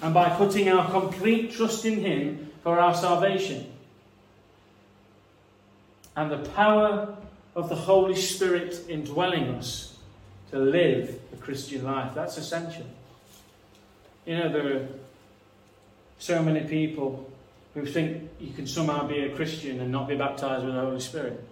and 0.00 0.14
by 0.14 0.28
putting 0.28 0.68
our 0.68 0.88
complete 0.90 1.52
trust 1.52 1.84
in 1.84 2.00
Him 2.00 2.52
for 2.62 2.78
our 2.78 2.94
salvation. 2.94 3.66
And 6.16 6.30
the 6.30 6.38
power 6.50 7.16
of 7.54 7.68
the 7.68 7.74
Holy 7.74 8.16
Spirit 8.16 8.84
indwelling 8.88 9.48
us 9.50 9.96
to 10.50 10.58
live 10.58 11.20
a 11.32 11.36
Christian 11.36 11.84
life. 11.84 12.12
That's 12.14 12.36
essential. 12.36 12.86
You 14.26 14.38
know, 14.38 14.52
there 14.52 14.76
are 14.76 14.88
so 16.18 16.42
many 16.42 16.60
people 16.60 17.30
who 17.74 17.84
think 17.84 18.30
you 18.40 18.52
can 18.52 18.66
somehow 18.66 19.06
be 19.06 19.20
a 19.20 19.34
Christian 19.34 19.80
and 19.80 19.90
not 19.90 20.08
be 20.08 20.16
baptized 20.16 20.64
with 20.64 20.74
the 20.74 20.80
Holy 20.80 21.00
Spirit. 21.00 21.44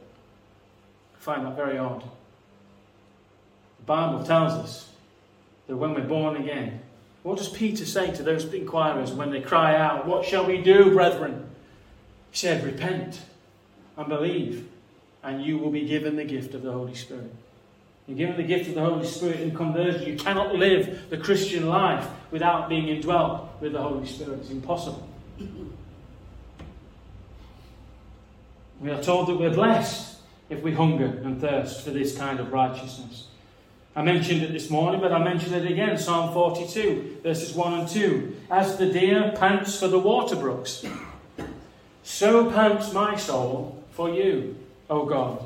I 1.16 1.18
find 1.18 1.46
that 1.46 1.56
very 1.56 1.78
odd. 1.78 2.02
The 3.78 3.86
Bible 3.86 4.24
tells 4.24 4.52
us 4.52 4.88
that 5.66 5.76
when 5.76 5.94
we're 5.94 6.02
born 6.02 6.36
again, 6.36 6.80
what 7.22 7.38
does 7.38 7.48
Peter 7.48 7.84
say 7.84 8.12
to 8.14 8.22
those 8.22 8.44
inquirers 8.52 9.12
when 9.12 9.30
they 9.30 9.40
cry 9.40 9.76
out, 9.76 10.06
What 10.06 10.24
shall 10.24 10.46
we 10.46 10.58
do, 10.58 10.92
brethren? 10.92 11.50
He 12.30 12.38
said, 12.38 12.64
Repent 12.64 13.20
and 13.96 14.08
believe, 14.08 14.68
and 15.22 15.44
you 15.44 15.58
will 15.58 15.70
be 15.70 15.86
given 15.86 16.16
the 16.16 16.24
gift 16.24 16.54
of 16.54 16.62
the 16.62 16.72
Holy 16.72 16.94
Spirit. 16.94 17.32
You're 18.06 18.16
given 18.16 18.36
the 18.36 18.42
gift 18.42 18.68
of 18.68 18.74
the 18.74 18.84
Holy 18.84 19.06
Spirit 19.06 19.40
in 19.40 19.54
conversion. 19.54 20.02
You 20.02 20.16
cannot 20.16 20.54
live 20.54 21.08
the 21.10 21.16
Christian 21.16 21.68
life 21.68 22.08
without 22.30 22.68
being 22.68 22.88
indwelt 22.88 23.48
with 23.60 23.72
the 23.72 23.80
Holy 23.80 24.06
Spirit. 24.06 24.40
It's 24.40 24.50
impossible. 24.50 25.08
We 28.80 28.90
are 28.90 29.00
told 29.00 29.28
that 29.28 29.36
we're 29.36 29.54
blessed 29.54 30.16
if 30.50 30.62
we 30.62 30.72
hunger 30.72 31.06
and 31.24 31.40
thirst 31.40 31.82
for 31.82 31.90
this 31.90 32.18
kind 32.18 32.40
of 32.40 32.52
righteousness. 32.52 33.28
I 33.94 34.02
mentioned 34.02 34.42
it 34.42 34.52
this 34.52 34.70
morning, 34.70 35.00
but 35.00 35.12
I 35.12 35.22
mention 35.22 35.54
it 35.54 35.70
again. 35.70 35.98
Psalm 35.98 36.32
42, 36.32 37.20
verses 37.22 37.54
1 37.54 37.80
and 37.80 37.88
2. 37.88 38.36
As 38.50 38.76
the 38.78 38.90
deer 38.90 39.32
pants 39.36 39.78
for 39.78 39.86
the 39.86 39.98
water 39.98 40.34
brooks, 40.34 40.84
so 42.02 42.50
pants 42.50 42.92
my 42.92 43.16
soul 43.16 43.84
for 43.92 44.10
you, 44.10 44.56
O 44.92 45.06
God. 45.06 45.42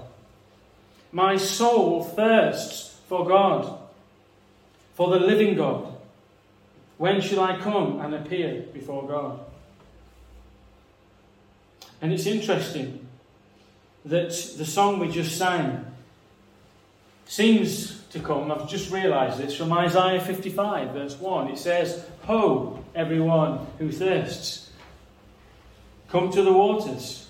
My 1.13 1.37
soul 1.37 2.03
thirsts 2.03 2.99
for 3.09 3.25
God, 3.25 3.79
for 4.95 5.09
the 5.11 5.21
living 5.21 5.55
God. 5.55 5.95
When 6.99 7.21
shall 7.21 7.41
I 7.41 7.57
come 7.59 8.01
and 8.01 8.13
appear 8.13 8.65
before 8.73 9.07
God? 9.07 9.39
And 12.03 12.13
it's 12.13 12.27
interesting 12.27 13.07
that 14.05 14.31
the 14.59 14.65
song 14.65 14.99
we 14.99 15.11
just 15.11 15.39
sang 15.39 15.85
seems 17.27 18.03
to 18.11 18.19
come, 18.19 18.51
I've 18.51 18.69
just 18.69 18.91
realised 18.91 19.39
this, 19.39 19.57
from 19.57 19.73
Isaiah 19.73 20.21
55, 20.21 20.91
verse 20.91 21.21
1. 21.21 21.49
It 21.51 21.59
says, 21.59 22.05
Ho, 22.25 22.85
everyone 22.95 23.67
who 23.79 23.93
thirsts, 23.93 24.71
come 26.09 26.33
to 26.33 26.43
the 26.43 26.53
waters. 26.53 27.26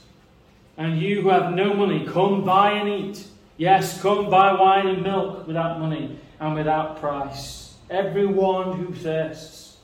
And 0.77 1.01
you 1.01 1.23
who 1.23 1.29
have 1.31 1.53
no 1.53 1.73
money, 1.75 2.07
come 2.07 2.45
buy 2.45 2.73
and 2.73 2.89
eat. 2.89 3.27
Yes, 3.57 4.01
come 4.01 4.29
buy 4.29 4.53
wine 4.53 4.87
and 4.87 5.03
milk 5.03 5.47
without 5.47 5.81
money 5.81 6.19
and 6.39 6.55
without 6.55 7.01
price. 7.01 7.75
Everyone 7.89 8.79
who 8.79 8.95
thirsts. 8.95 9.79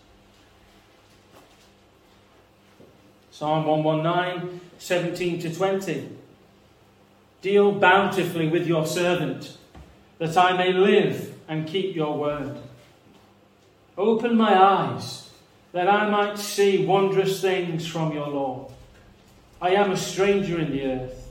Psalm 3.30 3.66
119, 3.66 4.60
17 4.78 5.40
to 5.40 5.54
20. 5.54 6.08
Deal 7.40 7.72
bountifully 7.72 8.48
with 8.48 8.66
your 8.66 8.86
servant 8.86 9.56
that 10.18 10.36
I 10.36 10.56
may 10.56 10.72
live 10.72 11.34
and 11.48 11.66
keep 11.66 11.96
your 11.96 12.16
word. 12.16 12.56
Open 13.98 14.36
my 14.36 14.56
eyes, 14.56 15.30
that 15.72 15.88
I 15.88 16.08
might 16.08 16.38
see 16.38 16.86
wondrous 16.86 17.40
things 17.40 17.86
from 17.86 18.12
your 18.12 18.28
law. 18.28 18.71
I 19.62 19.76
am 19.76 19.92
a 19.92 19.96
stranger 19.96 20.58
in 20.58 20.72
the 20.72 20.84
earth. 20.86 21.28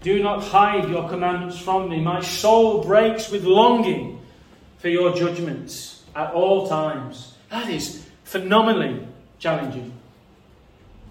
Do 0.00 0.22
not 0.22 0.44
hide 0.44 0.88
your 0.88 1.08
commandments 1.08 1.58
from 1.58 1.88
me. 1.90 2.00
My 2.00 2.20
soul 2.20 2.84
breaks 2.84 3.30
with 3.30 3.42
longing 3.42 4.20
for 4.78 4.88
your 4.88 5.12
judgments 5.12 6.04
at 6.14 6.32
all 6.32 6.68
times. 6.68 7.34
That 7.50 7.68
is 7.68 8.06
phenomenally 8.22 9.04
challenging, 9.40 9.92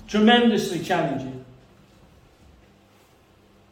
tremendously 0.08 0.80
challenging. 0.80 1.44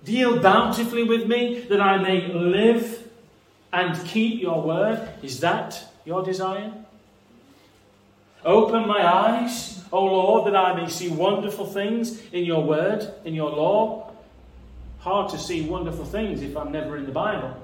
Deal 0.04 0.42
bountifully 0.42 1.04
with 1.04 1.28
me 1.28 1.62
that 1.70 1.80
I 1.80 1.98
may 1.98 2.28
live 2.28 3.10
and 3.72 4.06
keep 4.06 4.42
your 4.42 4.62
word. 4.62 5.08
Is 5.24 5.40
that 5.40 5.82
your 6.04 6.26
desire? 6.26 6.74
Open 8.46 8.88
my 8.88 9.06
eyes, 9.06 9.84
O 9.92 10.06
Lord, 10.06 10.48
that 10.48 10.56
I 10.56 10.74
may 10.74 10.90
see 10.90 11.10
wonderful 11.10 11.66
things 11.66 12.22
in 12.32 12.46
your 12.46 12.64
word, 12.64 13.14
in 13.26 13.34
your 13.34 13.50
law. 13.52 14.12
Hard 15.00 15.30
to 15.32 15.38
see 15.38 15.62
wonderful 15.62 16.06
things 16.06 16.42
if 16.42 16.56
I'm 16.56 16.72
never 16.72 16.98
in 16.98 17.06
the 17.06 17.12
Bible. 17.12 17.56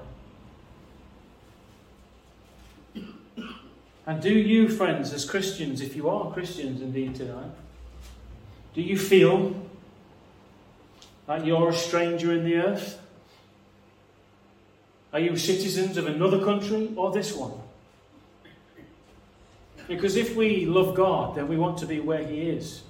And 4.06 4.22
do 4.22 4.32
you, 4.32 4.68
friends, 4.68 5.12
as 5.12 5.24
Christians, 5.24 5.80
if 5.80 5.96
you 5.96 6.08
are 6.08 6.32
Christians 6.32 6.80
indeed 6.80 7.16
tonight, 7.16 7.50
do 8.74 8.80
you 8.82 8.96
feel 8.96 9.54
like 11.26 11.44
you're 11.44 11.70
a 11.70 11.74
stranger 11.74 12.32
in 12.32 12.44
the 12.44 12.56
earth? 12.56 13.00
Are 15.12 15.18
you 15.18 15.36
citizens 15.36 15.96
of 15.96 16.06
another 16.06 16.44
country 16.44 16.92
or 16.94 17.10
this 17.10 17.34
one? 17.34 17.52
Because 19.88 20.16
if 20.16 20.34
we 20.34 20.66
love 20.66 20.94
God, 20.94 21.36
then 21.36 21.48
we 21.48 21.56
want 21.56 21.78
to 21.78 21.86
be 21.86 22.00
where 22.00 22.24
He 22.24 22.42
is. 22.42 22.82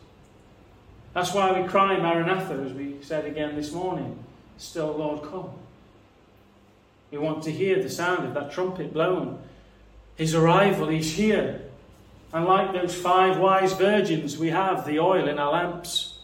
That's 1.13 1.33
why 1.33 1.59
we 1.59 1.67
cry 1.67 1.99
Maranatha, 1.99 2.55
as 2.55 2.73
we 2.73 2.97
said 3.03 3.25
again 3.25 3.57
this 3.57 3.73
morning. 3.73 4.19
Still, 4.59 4.93
Lord, 4.93 5.23
come. 5.23 5.51
We 7.11 7.19
want 7.19 7.43
to 7.45 7.53
hear 7.53 7.83
the 7.83 7.91
sound 7.91 8.27
of 8.27 8.35
that 8.35 8.53
trumpet 8.53 8.93
blown. 8.93 9.39
His 10.17 10.35
arrival, 10.35 10.89
He's 10.89 11.15
here. 11.15 11.63
And 12.33 12.45
like 12.45 12.73
those 12.73 12.95
five 12.95 13.39
wise 13.39 13.73
virgins, 13.75 14.37
we 14.37 14.49
have 14.49 14.87
the 14.87 14.99
oil 14.99 15.29
in 15.29 15.39
our 15.39 15.53
lamps. 15.53 16.19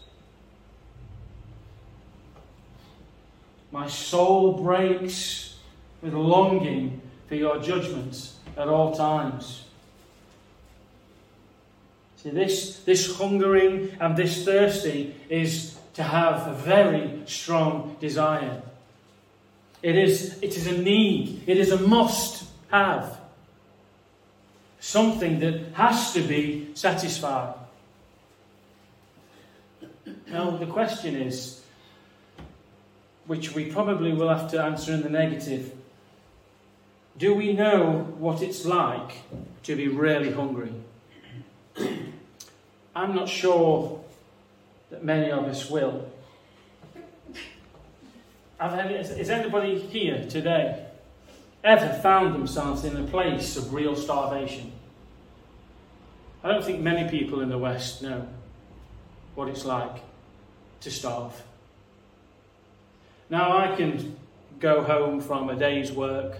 My 3.71 3.87
soul 3.87 4.53
breaks 4.53 5.55
with 6.01 6.13
longing 6.13 7.01
for 7.27 7.35
your 7.35 7.59
judgments 7.59 8.35
at 8.55 8.67
all 8.67 8.93
times. 8.93 9.62
See, 12.23 12.29
this, 12.29 12.79
this 12.79 13.17
hungering 13.17 13.97
and 13.99 14.15
this 14.15 14.45
thirsty 14.45 15.13
is 15.27 15.77
to 15.95 16.03
have 16.03 16.47
a 16.47 16.53
very 16.53 17.21
strong 17.25 17.97
desire. 17.99 18.61
It 19.81 19.97
is, 19.97 20.39
it 20.41 20.55
is 20.55 20.67
a 20.67 20.77
need, 20.77 21.43
it 21.45 21.57
is 21.57 21.71
a 21.71 21.85
must 21.85 22.45
have. 22.71 23.19
Something 24.79 25.39
that 25.41 25.73
has 25.73 26.13
to 26.13 26.21
be 26.21 26.69
satisfied. 26.75 27.55
Now, 30.27 30.51
the 30.51 30.65
question 30.65 31.15
is 31.15 31.61
which 33.27 33.53
we 33.53 33.65
probably 33.65 34.13
will 34.13 34.29
have 34.29 34.49
to 34.51 34.61
answer 34.61 34.93
in 34.93 35.01
the 35.01 35.09
negative. 35.09 35.73
Do 37.17 37.33
we 37.35 37.51
know 37.53 38.13
what 38.17 38.41
it's 38.41 38.65
like 38.65 39.23
to 39.63 39.75
be 39.75 39.89
really 39.89 40.31
hungry? 40.31 40.73
I'm 43.03 43.13
not 43.13 43.27
sure 43.27 44.01
that 44.89 45.03
many 45.03 45.29
of 45.29 45.43
us 45.43 45.69
will. 45.69 46.09
Has 48.57 49.29
anybody 49.29 49.77
here 49.77 50.25
today 50.29 50.85
ever 51.65 51.99
found 52.01 52.33
themselves 52.33 52.85
in 52.85 52.95
a 52.95 53.03
place 53.03 53.57
of 53.57 53.73
real 53.73 53.97
starvation? 53.97 54.71
I 56.45 56.47
don't 56.47 56.63
think 56.63 56.79
many 56.79 57.09
people 57.09 57.41
in 57.41 57.49
the 57.49 57.57
West 57.57 58.01
know 58.01 58.25
what 59.35 59.49
it's 59.49 59.65
like 59.65 59.97
to 60.79 60.89
starve. 60.89 61.43
Now, 63.29 63.57
I 63.57 63.75
can 63.75 64.15
go 64.61 64.81
home 64.81 65.19
from 65.19 65.49
a 65.49 65.57
day's 65.57 65.91
work, 65.91 66.37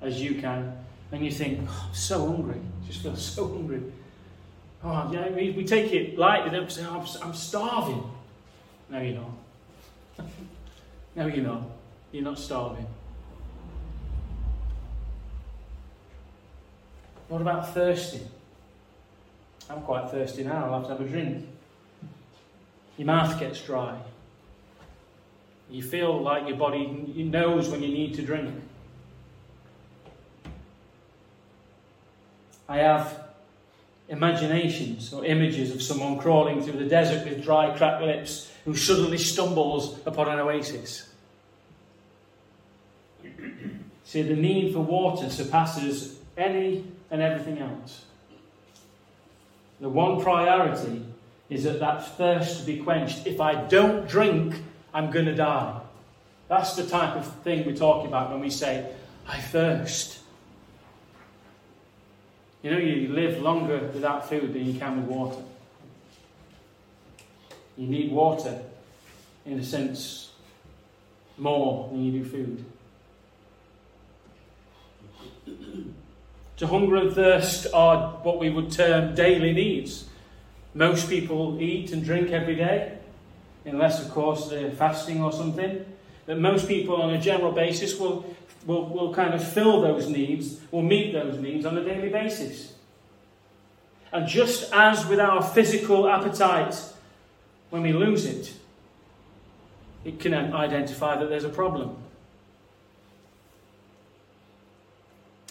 as 0.00 0.20
you 0.20 0.40
can, 0.40 0.76
and 1.12 1.24
you 1.24 1.30
think, 1.30 1.60
oh, 1.70 1.86
I'm 1.90 1.94
so 1.94 2.26
hungry. 2.26 2.60
just 2.88 3.04
feel 3.04 3.14
so 3.14 3.46
hungry. 3.46 3.82
Oh, 4.84 5.10
yeah, 5.12 5.28
we, 5.30 5.50
we 5.50 5.64
take 5.64 5.92
it 5.92 6.18
lightly, 6.18 6.50
don't 6.50 6.70
say, 6.70 6.84
oh, 6.88 7.00
I'm, 7.00 7.28
I'm 7.28 7.34
starving. 7.34 8.02
No, 8.90 9.00
you're 9.00 9.20
not. 9.20 10.26
no, 11.16 11.26
you're 11.26 11.44
not. 11.44 11.62
You're 12.10 12.24
not 12.24 12.38
starving. 12.38 12.86
What 17.28 17.40
about 17.40 17.72
thirsty? 17.72 18.20
I'm 19.70 19.82
quite 19.82 20.10
thirsty 20.10 20.44
now. 20.44 20.66
I'll 20.66 20.80
have 20.80 20.82
to 20.84 20.88
have 20.90 21.00
a 21.00 21.08
drink. 21.08 21.46
Your 22.98 23.06
mouth 23.06 23.38
gets 23.40 23.62
dry. 23.62 23.98
You 25.70 25.82
feel 25.82 26.20
like 26.20 26.46
your 26.46 26.58
body 26.58 26.86
knows 26.86 27.68
when 27.70 27.82
you 27.82 27.88
need 27.88 28.14
to 28.16 28.22
drink. 28.22 28.54
I 32.68 32.78
have 32.78 33.21
imaginations 34.12 35.12
or 35.12 35.24
images 35.24 35.72
of 35.72 35.82
someone 35.82 36.18
crawling 36.18 36.62
through 36.62 36.78
the 36.78 36.84
desert 36.84 37.24
with 37.24 37.42
dry, 37.42 37.74
cracked 37.76 38.02
lips 38.02 38.52
who 38.66 38.76
suddenly 38.76 39.16
stumbles 39.16 39.98
upon 40.06 40.28
an 40.28 40.38
oasis. 40.38 41.08
See, 44.04 44.22
the 44.22 44.36
need 44.36 44.74
for 44.74 44.80
water 44.80 45.30
surpasses 45.30 46.18
any 46.36 46.84
and 47.10 47.22
everything 47.22 47.58
else. 47.58 48.04
The 49.80 49.88
one 49.88 50.20
priority 50.22 51.06
is 51.48 51.64
that 51.64 51.80
that 51.80 52.16
thirst 52.16 52.66
be 52.66 52.78
quenched. 52.78 53.26
If 53.26 53.40
I 53.40 53.54
don't 53.54 54.06
drink, 54.06 54.56
I'm 54.92 55.10
going 55.10 55.26
to 55.26 55.34
die. 55.34 55.80
That's 56.48 56.76
the 56.76 56.86
type 56.86 57.16
of 57.16 57.26
thing 57.42 57.64
we're 57.64 57.74
talking 57.74 58.08
about 58.08 58.30
when 58.30 58.40
we 58.40 58.50
say, 58.50 58.92
I 59.26 59.38
thirst. 59.38 60.21
You 62.62 62.70
know, 62.70 62.78
you 62.78 63.08
live 63.08 63.42
longer 63.42 63.90
without 63.92 64.28
food 64.28 64.54
than 64.54 64.64
you 64.66 64.78
can 64.78 64.96
with 64.98 65.06
water. 65.06 65.42
You 67.76 67.88
need 67.88 68.12
water, 68.12 68.62
in 69.44 69.58
a 69.58 69.64
sense, 69.64 70.30
more 71.36 71.88
than 71.90 72.04
you 72.04 72.22
do 72.22 72.24
food. 72.24 72.64
To 76.58 76.66
hunger 76.68 76.96
and 76.96 77.12
thirst 77.12 77.66
are 77.74 78.10
what 78.22 78.38
we 78.38 78.48
would 78.48 78.70
term 78.70 79.14
daily 79.16 79.52
needs. 79.52 80.04
Most 80.74 81.08
people 81.08 81.60
eat 81.60 81.92
and 81.92 82.04
drink 82.04 82.30
every 82.30 82.54
day, 82.54 82.98
unless, 83.64 84.00
of 84.04 84.10
course, 84.12 84.48
they're 84.48 84.70
fasting 84.70 85.22
or 85.22 85.32
something. 85.32 85.84
But 86.24 86.38
most 86.38 86.68
people, 86.68 87.02
on 87.02 87.12
a 87.14 87.20
general 87.20 87.50
basis, 87.50 87.98
will, 87.98 88.24
will, 88.66 88.88
will 88.88 89.14
kind 89.14 89.34
of 89.34 89.46
fill 89.46 89.80
those 89.80 90.08
needs, 90.08 90.60
will 90.70 90.82
meet 90.82 91.12
those 91.12 91.38
needs 91.38 91.66
on 91.66 91.76
a 91.76 91.84
daily 91.84 92.08
basis. 92.08 92.72
And 94.12 94.26
just 94.26 94.72
as 94.72 95.06
with 95.06 95.20
our 95.20 95.42
physical 95.42 96.08
appetite, 96.08 96.76
when 97.70 97.82
we 97.82 97.92
lose 97.92 98.26
it, 98.26 98.52
it 100.04 100.20
can 100.20 100.34
identify 100.34 101.16
that 101.16 101.28
there's 101.28 101.44
a 101.44 101.48
problem. 101.48 101.96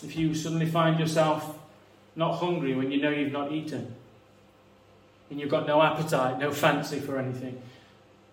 If 0.03 0.15
you 0.15 0.33
suddenly 0.35 0.65
find 0.65 0.99
yourself 0.99 1.57
not 2.15 2.33
hungry 2.33 2.75
when 2.75 2.91
you 2.91 3.01
know 3.01 3.09
you've 3.09 3.31
not 3.31 3.51
eaten, 3.51 3.95
and 5.29 5.39
you've 5.39 5.49
got 5.49 5.65
no 5.65 5.81
appetite, 5.81 6.39
no 6.39 6.51
fancy 6.51 6.99
for 6.99 7.17
anything, 7.17 7.61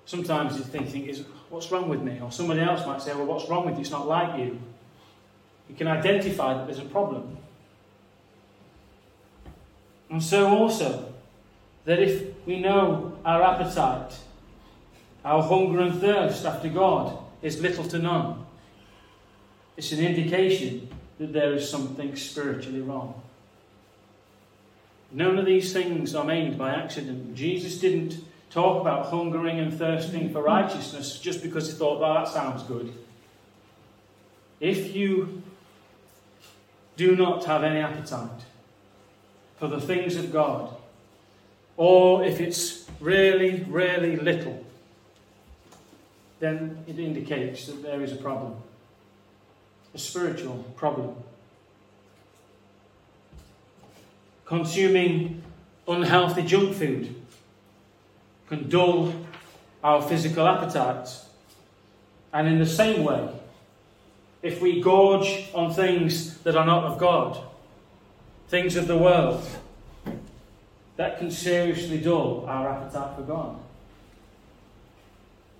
sometimes 0.04 0.56
you're 0.56 0.66
thinking, 0.66 1.06
is 1.06 1.24
what's 1.50 1.70
wrong 1.70 1.88
with 1.88 2.02
me? 2.02 2.20
Or 2.20 2.30
somebody 2.30 2.60
else 2.60 2.86
might 2.86 3.02
say, 3.02 3.14
well, 3.14 3.26
what's 3.26 3.48
wrong 3.48 3.66
with 3.66 3.74
you? 3.74 3.80
It's 3.80 3.90
not 3.90 4.06
like 4.06 4.38
you. 4.38 4.58
You 5.68 5.74
can 5.74 5.88
identify 5.88 6.54
that 6.54 6.66
there's 6.66 6.78
a 6.78 6.84
problem. 6.84 7.36
And 10.10 10.22
so 10.22 10.48
also, 10.48 11.12
that 11.84 12.00
if 12.00 12.46
we 12.46 12.60
know 12.60 13.18
our 13.24 13.42
appetite, 13.42 14.16
our 15.24 15.42
hunger 15.42 15.80
and 15.80 16.00
thirst 16.00 16.44
after 16.44 16.68
God 16.68 17.18
is 17.42 17.60
little 17.60 17.84
to 17.84 17.98
none, 17.98 18.46
it's 19.76 19.92
an 19.92 20.00
indication 20.00 20.88
that 21.18 21.32
there 21.32 21.54
is 21.54 21.68
something 21.68 22.16
spiritually 22.16 22.80
wrong. 22.80 23.20
None 25.10 25.38
of 25.38 25.46
these 25.46 25.72
things 25.72 26.14
are 26.14 26.24
made 26.24 26.58
by 26.58 26.74
accident. 26.74 27.34
Jesus 27.34 27.78
didn't 27.78 28.22
talk 28.50 28.80
about 28.80 29.06
hungering 29.06 29.58
and 29.58 29.72
thirsting 29.72 30.32
for 30.32 30.42
righteousness 30.42 31.18
just 31.18 31.42
because 31.42 31.70
he 31.70 31.72
thought, 31.72 32.00
well, 32.00 32.14
that 32.14 32.28
sounds 32.28 32.62
good. 32.62 32.92
If 34.60 34.94
you 34.94 35.42
do 36.96 37.14
not 37.14 37.44
have 37.44 37.62
any 37.62 37.80
appetite 37.80 38.42
for 39.58 39.68
the 39.68 39.80
things 39.80 40.16
of 40.16 40.32
God, 40.32 40.74
or 41.76 42.24
if 42.24 42.40
it's 42.40 42.86
really, 43.00 43.64
really 43.68 44.16
little, 44.16 44.64
then 46.40 46.84
it 46.86 46.98
indicates 46.98 47.66
that 47.66 47.82
there 47.82 48.02
is 48.02 48.12
a 48.12 48.16
problem 48.16 48.56
a 49.94 49.98
spiritual 49.98 50.64
problem. 50.76 51.14
Consuming 54.44 55.42
unhealthy 55.86 56.42
junk 56.42 56.74
food 56.74 57.17
can 58.48 58.68
dull 58.68 59.12
our 59.82 60.02
physical 60.02 60.46
appetites. 60.46 61.26
And 62.32 62.48
in 62.48 62.58
the 62.58 62.66
same 62.66 63.04
way, 63.04 63.28
if 64.42 64.60
we 64.60 64.80
gorge 64.80 65.48
on 65.54 65.72
things 65.72 66.38
that 66.38 66.56
are 66.56 66.66
not 66.66 66.84
of 66.84 66.98
God, 66.98 67.38
things 68.48 68.76
of 68.76 68.86
the 68.86 68.96
world, 68.96 69.46
that 70.96 71.18
can 71.18 71.30
seriously 71.30 71.98
dull 71.98 72.44
our 72.46 72.68
appetite 72.68 73.16
for 73.16 73.22
God. 73.22 73.56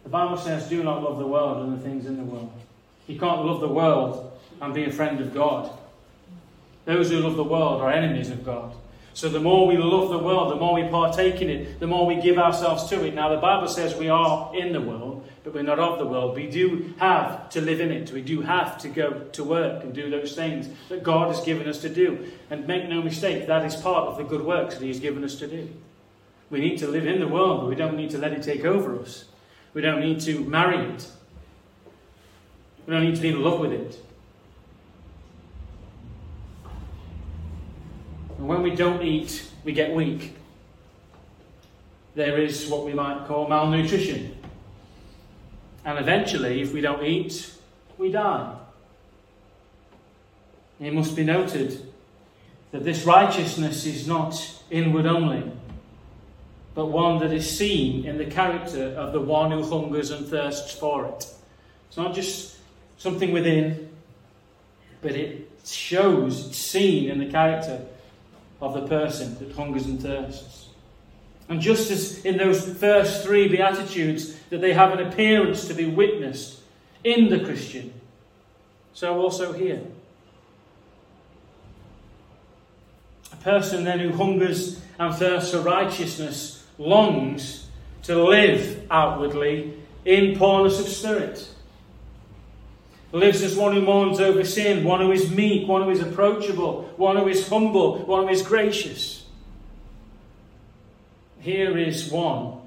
The 0.03 0.09
Bible 0.09 0.37
says, 0.37 0.68
Do 0.68 0.83
not 0.83 1.03
love 1.03 1.18
the 1.18 1.27
world 1.27 1.66
and 1.66 1.79
the 1.79 1.83
things 1.83 2.07
in 2.07 2.16
the 2.16 2.24
world. 2.24 2.53
You 3.07 3.18
can't 3.18 3.44
love 3.44 3.61
the 3.61 3.68
world 3.68 4.33
and 4.61 4.74
be 4.74 4.85
a 4.85 4.92
friend 4.92 5.20
of 5.20 5.33
God. 5.33 5.70
Those 6.85 7.11
who 7.11 7.20
love 7.20 7.37
the 7.37 7.44
world 7.44 7.83
are 7.83 7.90
enemies 7.90 8.31
of 8.31 8.44
God. 8.44 8.72
So 9.18 9.28
the 9.28 9.40
more 9.40 9.66
we 9.66 9.76
love 9.76 10.11
the 10.11 10.18
world, 10.18 10.52
the 10.52 10.61
more 10.61 10.74
we 10.74 10.88
partake 10.88 11.42
in 11.42 11.50
it, 11.50 11.81
the 11.81 11.88
more 11.88 12.07
we 12.07 12.20
give 12.20 12.38
ourselves 12.38 12.88
to 12.90 13.04
it. 13.04 13.16
Now, 13.16 13.31
the 13.31 13.40
Bible 13.40 13.66
says 13.66 13.96
we 13.96 14.09
are 14.09 14.54
in 14.54 14.72
the 14.72 14.81
world, 14.81 15.28
but 15.42 15.52
we're 15.52 15.64
not 15.64 15.81
of 15.81 15.98
the 15.98 16.07
world. 16.07 16.37
We 16.37 16.46
do 16.46 16.94
have 17.00 17.50
to 17.50 17.61
live 17.61 17.81
in 17.81 17.90
it. 17.90 18.12
We 18.12 18.22
do 18.22 18.42
have 18.42 18.78
to 18.78 18.88
go 18.88 19.24
to 19.33 19.42
work 19.42 19.83
and 19.83 19.92
do 19.92 20.09
those 20.09 20.37
things 20.37 20.68
that 20.88 21.02
God 21.02 21.35
has 21.35 21.44
given 21.44 21.66
us 21.68 21.81
to 21.81 21.88
do. 21.88 22.31
And 22.48 22.68
make 22.68 22.88
no 22.88 23.02
mistake, 23.02 23.48
that 23.48 23.64
is 23.64 23.74
part 23.74 24.07
of 24.07 24.18
the 24.18 24.22
good 24.22 24.42
works 24.42 24.76
that 24.76 24.83
He 24.83 24.88
has 24.88 25.00
given 25.00 25.24
us 25.24 25.35
to 25.40 25.48
do. 25.48 25.68
We 26.48 26.61
need 26.61 26.78
to 26.78 26.87
live 26.87 27.09
in 27.09 27.18
the 27.18 27.26
world, 27.26 27.62
but 27.62 27.70
we 27.70 27.74
don't 27.74 27.96
need 27.96 28.11
to 28.11 28.18
let 28.18 28.33
it 28.33 28.44
take 28.44 28.64
over 28.64 29.00
us. 29.00 29.24
We 29.74 29.83
don't 29.83 29.98
need 29.98 30.20
to 30.20 30.44
marry 30.44 30.94
it. 30.94 31.11
We 32.87 32.94
don't 32.94 33.02
need 33.02 33.16
to 33.16 33.22
be 33.22 33.31
in 33.31 33.42
love 33.42 33.59
with 33.59 33.72
it. 33.72 33.98
And 38.38 38.46
when 38.46 38.62
we 38.62 38.70
don't 38.70 39.03
eat, 39.03 39.44
we 39.64 39.72
get 39.72 39.92
weak. 39.92 40.35
There 42.14 42.38
is 42.38 42.68
what 42.68 42.87
we 42.87 42.94
might 42.94 43.27
call 43.27 43.48
malnutrition. 43.48 44.37
And 45.85 45.98
eventually, 45.98 46.62
if 46.62 46.72
we 46.72 46.81
don't 46.81 47.05
eat, 47.05 47.53
we 47.98 48.11
die. 48.11 48.55
It 50.81 50.94
must 50.94 51.16
be 51.16 51.24
noted 51.24 51.92
that 52.70 52.85
this 52.85 53.05
righteousness 53.05 53.85
is 53.87 54.07
not 54.07 54.40
inward 54.70 55.07
only, 55.07 55.51
but 56.74 56.87
one 56.87 57.18
that 57.18 57.33
is 57.33 57.48
seen 57.59 58.05
in 58.05 58.18
the 58.18 58.27
character 58.27 58.94
of 58.96 59.12
the 59.12 59.20
one 59.20 59.51
who 59.51 59.64
hungers 59.64 60.11
and 60.11 60.27
thirsts 60.27 60.72
for 60.74 61.07
it. 61.07 61.35
It's 61.88 61.96
not 61.96 62.14
just 62.14 62.57
something 62.98 63.33
within, 63.33 63.88
but 65.01 65.12
it 65.12 65.51
shows, 65.64 66.46
it's 66.46 66.59
seen 66.59 67.11
in 67.11 67.18
the 67.18 67.27
character 67.27 67.85
of 68.61 68.75
the 68.75 68.87
person 68.87 69.38
that 69.38 69.53
hungers 69.55 69.87
and 69.87 70.01
thirsts. 70.01 70.68
And 71.49 71.61
just 71.61 71.90
as 71.90 72.25
in 72.25 72.37
those 72.37 72.68
first 72.79 73.25
three 73.25 73.49
Beatitudes, 73.49 74.37
that 74.51 74.61
they 74.61 74.73
have 74.73 74.92
an 74.92 75.07
appearance 75.07 75.66
to 75.68 75.75
be 75.75 75.87
witnessed 75.87 76.61
in 77.05 77.29
the 77.29 77.40
Christian, 77.40 77.92
so 78.92 79.21
also 79.21 79.53
here. 79.53 79.83
A 83.33 83.37
person 83.37 83.85
then 83.85 84.01
who 84.01 84.12
hungers 84.12 84.81
and 84.99 85.14
thirsts 85.14 85.53
for 85.53 85.61
righteousness 85.61 86.66
longs 86.77 87.68
to 88.03 88.23
live 88.23 88.87
outwardly 88.90 89.75
in 90.05 90.37
poorness 90.38 90.81
of 90.81 90.88
spirit 90.88 91.49
lives 93.12 93.42
as 93.42 93.57
one 93.57 93.73
who 93.75 93.81
mourns 93.81 94.21
over 94.21 94.44
sin, 94.44 94.85
one 94.85 95.01
who 95.01 95.12
is 95.12 95.31
meek, 95.31 95.66
one 95.66 95.83
who 95.83 95.90
is 95.90 96.01
approachable, 96.01 96.83
one 96.97 97.16
who 97.16 97.29
is 97.29 97.49
humble, 97.49 97.99
one 98.05 98.25
who 98.25 98.29
is 98.29 98.42
gracious. 98.42 99.25
Here 101.40 101.79
is 101.79 102.11
one 102.11 102.61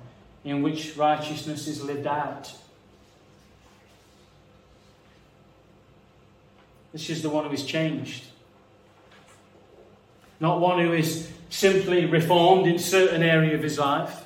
in 0.44 0.64
which 0.64 0.98
righteousness 0.98 1.68
is 1.68 1.84
lived 1.84 2.08
out. 2.08 2.52
This 6.92 7.10
is 7.10 7.22
the 7.22 7.30
one 7.30 7.46
who 7.46 7.52
is 7.52 7.64
changed. 7.64 8.26
Not 10.40 10.60
one 10.60 10.80
who 10.80 10.94
is 10.94 11.30
simply 11.50 12.06
reformed 12.06 12.66
in 12.66 12.80
certain 12.80 13.22
area 13.22 13.56
of 13.56 13.62
his 13.62 13.78
life. 13.78 14.26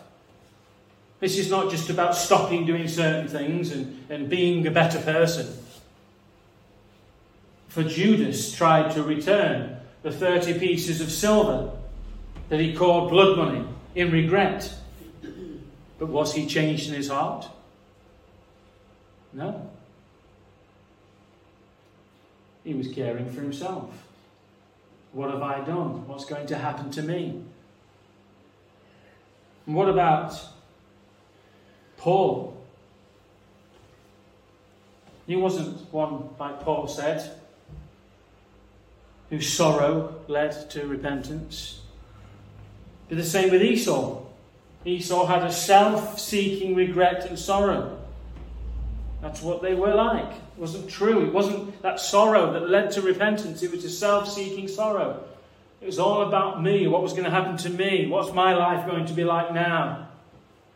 This 1.19 1.37
is 1.37 1.49
not 1.49 1.69
just 1.69 1.89
about 1.89 2.15
stopping 2.15 2.65
doing 2.65 2.87
certain 2.87 3.27
things 3.27 3.71
and, 3.71 4.05
and 4.09 4.29
being 4.29 4.65
a 4.65 4.71
better 4.71 4.99
person. 4.99 5.64
For 7.75 7.83
Judas 7.83 8.55
tried 8.55 8.93
to 8.93 9.03
return 9.03 9.75
the 10.01 10.09
30 10.09 10.59
pieces 10.59 11.01
of 11.01 11.11
silver 11.11 11.73
that 12.47 12.61
he 12.61 12.73
called 12.73 13.09
blood 13.09 13.37
money 13.37 13.67
in 13.95 14.11
regret. 14.11 14.73
But 15.99 16.07
was 16.07 16.33
he 16.33 16.47
changed 16.47 16.87
in 16.87 16.95
his 16.95 17.09
heart? 17.09 17.49
No. 19.33 19.69
He 22.63 22.73
was 22.73 22.87
caring 22.87 23.29
for 23.29 23.41
himself. 23.41 23.91
What 25.11 25.31
have 25.31 25.41
I 25.41 25.59
done? 25.59 26.07
What's 26.07 26.23
going 26.23 26.47
to 26.47 26.57
happen 26.57 26.91
to 26.91 27.01
me? 27.01 27.43
And 29.65 29.75
what 29.75 29.89
about 29.89 30.33
Paul? 31.97 32.55
He 35.27 35.35
wasn't 35.35 35.91
one, 35.91 36.29
like 36.39 36.61
Paul 36.61 36.87
said, 36.87 37.41
whose 39.35 39.51
sorrow 39.51 40.15
led 40.29 40.69
to 40.69 40.87
repentance. 40.87 41.81
But 43.09 43.17
the 43.17 43.23
same 43.23 43.51
with 43.51 43.61
Esau. 43.61 44.21
Esau 44.85 45.25
had 45.25 45.43
a 45.43 45.51
self 45.51 46.17
seeking 46.17 46.73
regret 46.73 47.25
and 47.25 47.37
sorrow. 47.37 47.99
That's 49.21 49.41
what 49.41 49.61
they 49.61 49.73
were 49.73 49.93
like. 49.93 50.31
It 50.31 50.59
wasn't 50.61 50.89
true. 50.89 51.25
It 51.25 51.33
wasn't 51.33 51.81
that 51.81 51.99
sorrow 51.99 52.53
that 52.53 52.69
led 52.69 52.91
to 52.91 53.01
repentance. 53.01 53.61
It 53.61 53.71
was 53.71 53.83
a 53.83 53.89
self 53.89 54.31
seeking 54.31 54.69
sorrow. 54.69 55.23
It 55.81 55.85
was 55.85 55.99
all 55.99 56.21
about 56.21 56.63
me. 56.63 56.87
What 56.87 57.03
was 57.03 57.11
going 57.11 57.25
to 57.25 57.29
happen 57.29 57.57
to 57.57 57.69
me? 57.69 58.07
What's 58.07 58.31
my 58.31 58.53
life 58.53 58.87
going 58.87 59.05
to 59.07 59.13
be 59.13 59.25
like 59.25 59.53
now? 59.53 60.07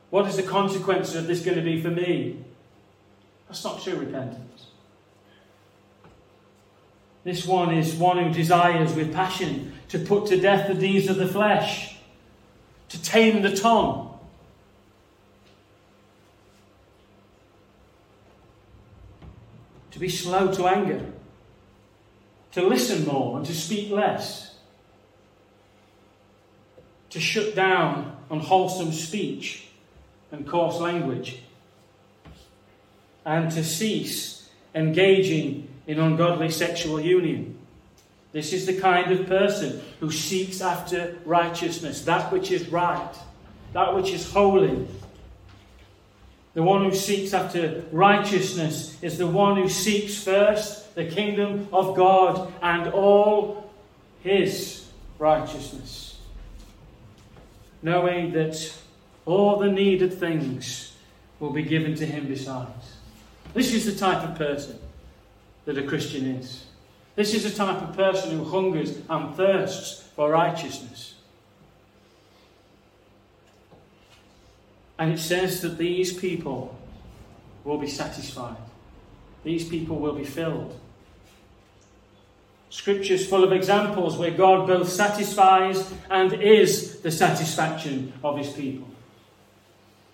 What 0.09 0.27
is 0.27 0.35
the 0.35 0.43
consequences 0.43 1.15
of 1.15 1.27
this 1.27 1.45
going 1.45 1.57
to 1.57 1.63
be 1.63 1.81
for 1.81 1.89
me? 1.89 2.43
That's 3.47 3.63
not 3.63 3.81
true 3.81 3.95
repentance. 3.95 4.65
This 7.29 7.45
one 7.45 7.77
is 7.77 7.93
one 7.93 8.17
who 8.17 8.33
desires 8.33 8.95
with 8.95 9.13
passion 9.13 9.73
to 9.89 9.99
put 9.99 10.25
to 10.29 10.41
death 10.41 10.67
the 10.67 10.73
deeds 10.73 11.07
of 11.09 11.17
the 11.17 11.27
flesh, 11.27 11.95
to 12.87 12.99
tame 13.03 13.43
the 13.43 13.55
tongue. 13.55 14.17
To 19.91 19.99
be 19.99 20.09
slow 20.09 20.51
to 20.53 20.65
anger, 20.65 21.05
to 22.53 22.63
listen 22.63 23.05
more 23.05 23.37
and 23.37 23.45
to 23.45 23.53
speak 23.53 23.91
less, 23.91 24.55
to 27.11 27.19
shut 27.19 27.53
down 27.53 28.17
unwholesome 28.31 28.91
speech 28.91 29.67
and 30.31 30.47
coarse 30.47 30.79
language, 30.79 31.43
and 33.23 33.51
to 33.51 33.63
cease 33.63 34.49
engaging 34.73 35.68
in 35.89 35.99
ungodly 35.99 36.51
sexual 36.51 37.01
union. 37.01 37.57
This 38.31 38.53
is 38.53 38.67
the 38.67 38.79
kind 38.79 39.11
of 39.11 39.25
person 39.25 39.81
who 39.99 40.11
seeks 40.11 40.61
after 40.61 41.17
righteousness, 41.25 42.03
that 42.03 42.31
which 42.31 42.51
is 42.51 42.69
right, 42.69 43.11
that 43.73 43.95
which 43.95 44.11
is 44.11 44.31
holy. 44.31 44.87
The 46.53 46.61
one 46.61 46.83
who 46.83 46.93
seeks 46.93 47.33
after 47.33 47.83
righteousness 47.91 49.01
is 49.01 49.17
the 49.17 49.25
one 49.25 49.57
who 49.57 49.67
seeks 49.67 50.23
first 50.23 50.93
the 50.93 51.05
kingdom 51.05 51.67
of 51.73 51.97
God 51.97 52.53
and 52.61 52.93
all 52.93 53.71
his 54.21 54.85
righteousness, 55.17 56.19
knowing 57.81 58.31
that 58.33 58.75
all 59.25 59.57
the 59.57 59.71
needed 59.71 60.13
things 60.13 60.93
will 61.39 61.51
be 61.51 61.63
given 61.63 61.95
to 61.95 62.05
him 62.05 62.27
besides. 62.27 62.97
This 63.55 63.73
is 63.73 63.87
the 63.87 63.99
type 63.99 64.23
of 64.23 64.35
person 64.35 64.79
that 65.69 65.77
a 65.77 65.83
Christian 65.83 66.25
is. 66.25 66.65
This 67.13 67.35
is 67.35 67.43
the 67.43 67.51
type 67.51 67.79
of 67.83 67.95
person 67.95 68.35
who 68.35 68.43
hungers 68.43 68.97
and 69.07 69.35
thirsts 69.35 70.01
for 70.15 70.31
righteousness. 70.31 71.13
And 74.97 75.13
it 75.13 75.19
says 75.19 75.61
that 75.61 75.77
these 75.77 76.11
people 76.11 76.75
will 77.63 77.77
be 77.77 77.85
satisfied. 77.87 78.57
These 79.43 79.69
people 79.69 79.97
will 79.97 80.15
be 80.15 80.25
filled. 80.25 80.75
Scripture 82.71 83.13
is 83.13 83.27
full 83.27 83.43
of 83.43 83.51
examples 83.51 84.17
where 84.17 84.31
God 84.31 84.65
both 84.65 84.89
satisfies 84.89 85.93
and 86.09 86.33
is 86.33 87.01
the 87.01 87.11
satisfaction 87.11 88.11
of 88.23 88.39
his 88.39 88.51
people. 88.51 88.88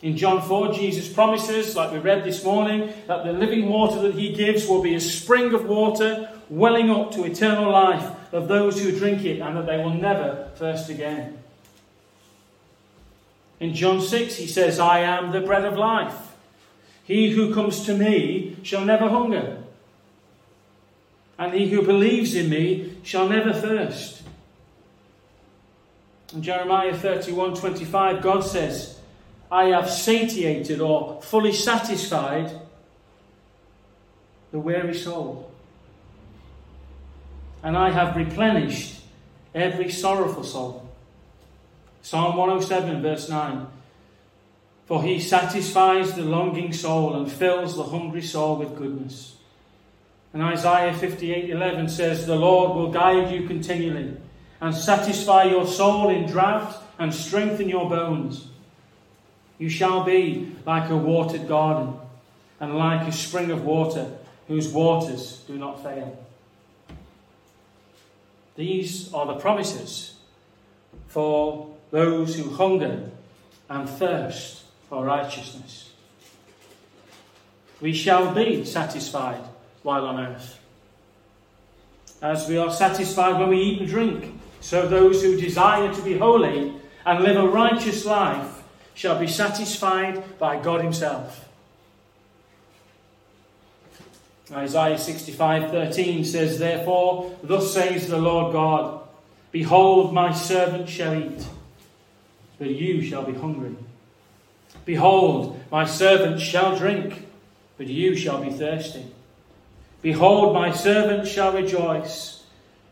In 0.01 0.17
John 0.17 0.41
4, 0.41 0.73
Jesus 0.73 1.11
promises, 1.11 1.75
like 1.75 1.91
we 1.91 1.99
read 1.99 2.23
this 2.23 2.43
morning, 2.43 2.93
that 3.07 3.23
the 3.23 3.33
living 3.33 3.69
water 3.69 4.01
that 4.01 4.15
he 4.15 4.33
gives 4.33 4.67
will 4.67 4.81
be 4.81 4.95
a 4.95 4.99
spring 4.99 5.53
of 5.53 5.65
water 5.65 6.29
welling 6.49 6.89
up 6.89 7.11
to 7.13 7.23
eternal 7.23 7.71
life 7.71 8.11
of 8.33 8.47
those 8.47 8.81
who 8.81 8.97
drink 8.97 9.23
it, 9.23 9.39
and 9.39 9.55
that 9.55 9.65
they 9.65 9.77
will 9.77 9.93
never 9.93 10.51
thirst 10.55 10.89
again. 10.89 11.37
In 13.59 13.73
John 13.73 14.01
6, 14.01 14.35
he 14.35 14.47
says, 14.47 14.79
I 14.79 14.99
am 14.99 15.31
the 15.31 15.39
bread 15.39 15.63
of 15.63 15.77
life. 15.77 16.33
He 17.05 17.31
who 17.31 17.53
comes 17.53 17.85
to 17.85 17.97
me 17.97 18.57
shall 18.63 18.83
never 18.83 19.07
hunger, 19.07 19.63
and 21.37 21.53
he 21.53 21.69
who 21.69 21.81
believes 21.81 22.35
in 22.35 22.49
me 22.49 22.97
shall 23.03 23.29
never 23.29 23.53
thirst. 23.53 24.23
In 26.33 26.41
Jeremiah 26.41 26.97
31 26.97 27.55
25, 27.55 28.21
God 28.21 28.41
says, 28.41 28.94
I 29.51 29.65
have 29.65 29.89
satiated 29.89 30.81
or 30.81 31.21
fully 31.21 31.53
satisfied 31.53 32.51
the 34.51 34.59
weary 34.59 34.93
soul. 34.93 35.51
And 37.63 37.77
I 37.77 37.91
have 37.91 38.15
replenished 38.15 39.01
every 39.53 39.89
sorrowful 39.89 40.43
soul. 40.43 40.89
Psalm 42.01 42.37
107, 42.37 43.01
verse 43.01 43.29
9. 43.29 43.67
For 44.85 45.01
he 45.01 45.19
satisfies 45.19 46.13
the 46.13 46.21
longing 46.21 46.71
soul 46.71 47.15
and 47.15 47.31
fills 47.31 47.75
the 47.75 47.83
hungry 47.83 48.21
soul 48.21 48.57
with 48.57 48.77
goodness. 48.77 49.35
And 50.31 50.43
Isaiah 50.43 50.93
58 50.93 51.49
11 51.49 51.89
says, 51.89 52.25
The 52.25 52.35
Lord 52.35 52.75
will 52.75 52.91
guide 52.91 53.31
you 53.31 53.47
continually 53.47 54.17
and 54.61 54.75
satisfy 54.75 55.45
your 55.45 55.65
soul 55.65 56.09
in 56.09 56.27
drought 56.27 56.81
and 56.99 57.13
strengthen 57.13 57.69
your 57.69 57.89
bones. 57.89 58.47
You 59.57 59.69
shall 59.69 60.03
be 60.03 60.51
like 60.65 60.89
a 60.89 60.97
watered 60.97 61.47
garden 61.47 61.93
and 62.59 62.77
like 62.77 63.07
a 63.07 63.11
spring 63.11 63.51
of 63.51 63.63
water 63.63 64.11
whose 64.47 64.67
waters 64.67 65.43
do 65.47 65.57
not 65.57 65.81
fail. 65.83 66.25
These 68.55 69.13
are 69.13 69.25
the 69.25 69.35
promises 69.35 70.15
for 71.07 71.73
those 71.91 72.35
who 72.35 72.49
hunger 72.51 73.09
and 73.69 73.89
thirst 73.89 74.63
for 74.89 75.03
righteousness. 75.03 75.91
We 77.81 77.93
shall 77.93 78.33
be 78.33 78.63
satisfied 78.65 79.41
while 79.83 80.05
on 80.05 80.19
earth. 80.19 80.59
As 82.21 82.47
we 82.47 82.57
are 82.57 82.71
satisfied 82.71 83.39
when 83.39 83.49
we 83.49 83.61
eat 83.61 83.79
and 83.81 83.89
drink, 83.89 84.39
so 84.61 84.87
those 84.87 85.21
who 85.21 85.39
desire 85.39 85.93
to 85.93 86.01
be 86.01 86.17
holy 86.17 86.73
and 87.05 87.23
live 87.23 87.37
a 87.37 87.47
righteous 87.47 88.05
life 88.05 88.54
shall 88.95 89.19
be 89.19 89.27
satisfied 89.27 90.39
by 90.39 90.59
God 90.59 90.81
Himself. 90.81 91.47
Isaiah 94.51 94.97
65:13 94.97 96.25
says, 96.25 96.57
Therefore, 96.57 97.35
thus 97.43 97.73
says 97.73 98.07
the 98.07 98.17
Lord 98.17 98.53
God, 98.53 99.01
Behold, 99.51 100.13
my 100.13 100.33
servant 100.33 100.89
shall 100.89 101.15
eat, 101.15 101.45
but 102.57 102.69
you 102.69 103.03
shall 103.03 103.23
be 103.23 103.33
hungry. 103.33 103.75
Behold, 104.85 105.59
my 105.71 105.85
servant 105.85 106.39
shall 106.39 106.77
drink, 106.77 107.27
but 107.77 107.87
you 107.87 108.15
shall 108.15 108.43
be 108.43 108.51
thirsty. 108.51 109.05
Behold, 110.01 110.53
my 110.53 110.71
servant 110.71 111.27
shall 111.27 111.51
rejoice, 111.51 112.43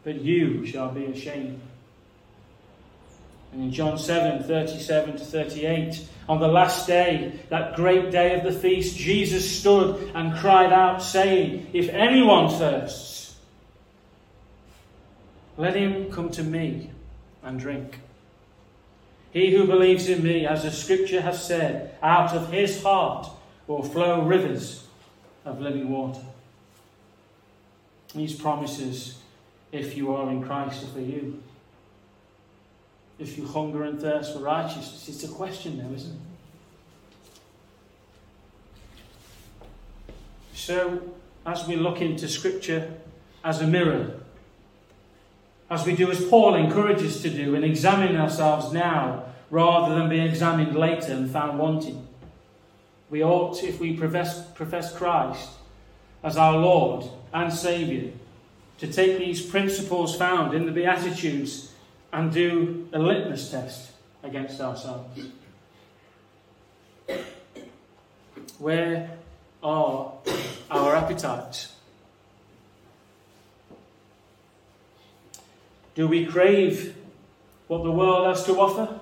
but 0.03 0.15
you 0.15 0.65
shall 0.65 0.89
be 0.89 1.05
ashamed. 1.05 1.61
And 3.53 3.65
in 3.65 3.71
John 3.71 3.99
7 3.99 4.43
37 4.43 5.17
to 5.17 5.23
38, 5.23 6.07
on 6.27 6.39
the 6.39 6.47
last 6.47 6.87
day, 6.87 7.39
that 7.49 7.75
great 7.75 8.09
day 8.09 8.35
of 8.35 8.43
the 8.43 8.51
feast, 8.51 8.97
Jesus 8.97 9.59
stood 9.59 10.11
and 10.15 10.35
cried 10.35 10.73
out, 10.73 11.03
saying, 11.03 11.67
If 11.71 11.89
anyone 11.89 12.49
thirsts, 12.49 13.35
let 15.55 15.75
him 15.75 16.11
come 16.11 16.31
to 16.31 16.43
me 16.43 16.89
and 17.43 17.59
drink. 17.59 17.99
He 19.31 19.55
who 19.55 19.67
believes 19.67 20.09
in 20.09 20.23
me, 20.23 20.47
as 20.47 20.63
the 20.63 20.71
scripture 20.71 21.21
has 21.21 21.45
said, 21.45 21.95
out 22.01 22.33
of 22.33 22.51
his 22.51 22.81
heart 22.81 23.29
will 23.67 23.83
flow 23.83 24.23
rivers 24.23 24.87
of 25.45 25.61
living 25.61 25.89
water. 25.89 26.21
These 28.15 28.33
promises, 28.33 29.19
if 29.71 29.95
you 29.95 30.15
are 30.15 30.29
in 30.31 30.43
Christ, 30.43 30.83
are 30.83 30.87
for 30.87 30.99
you 31.01 31.41
if 33.23 33.37
you 33.37 33.47
hunger 33.47 33.83
and 33.83 33.99
thirst 33.99 34.33
for 34.33 34.39
righteousness? 34.39 35.07
It's 35.07 35.23
a 35.23 35.33
question 35.33 35.77
now, 35.77 35.95
isn't 35.95 36.11
it? 36.11 36.19
So, 40.53 41.01
as 41.45 41.67
we 41.67 41.75
look 41.75 42.01
into 42.01 42.27
Scripture 42.27 42.93
as 43.43 43.61
a 43.61 43.67
mirror, 43.67 44.19
as 45.69 45.85
we 45.85 45.95
do 45.95 46.11
as 46.11 46.23
Paul 46.25 46.55
encourages 46.55 47.21
to 47.23 47.29
do, 47.29 47.55
and 47.55 47.65
examine 47.65 48.15
ourselves 48.15 48.71
now 48.71 49.25
rather 49.49 49.95
than 49.95 50.09
be 50.09 50.19
examined 50.19 50.75
later 50.75 51.13
and 51.13 51.29
found 51.29 51.57
wanting, 51.57 52.07
we 53.09 53.23
ought, 53.23 53.63
if 53.63 53.79
we 53.79 53.97
profess, 53.97 54.45
profess 54.51 54.95
Christ 54.95 55.49
as 56.23 56.37
our 56.37 56.57
Lord 56.57 57.05
and 57.33 57.51
Saviour, 57.51 58.11
to 58.77 58.87
take 58.91 59.17
these 59.17 59.41
principles 59.45 60.15
found 60.15 60.53
in 60.53 60.65
the 60.65 60.71
Beatitudes 60.71 61.72
and 62.13 62.31
do 62.31 62.87
a 62.93 62.99
litmus 62.99 63.49
test 63.49 63.91
against 64.21 64.61
ourselves. 64.61 65.19
Where 68.59 69.09
are 69.63 70.13
our 70.69 70.95
appetites? 70.95 71.73
Do 75.95 76.07
we 76.07 76.25
crave 76.25 76.95
what 77.67 77.83
the 77.83 77.91
world 77.91 78.27
has 78.27 78.45
to 78.45 78.59
offer? 78.59 78.99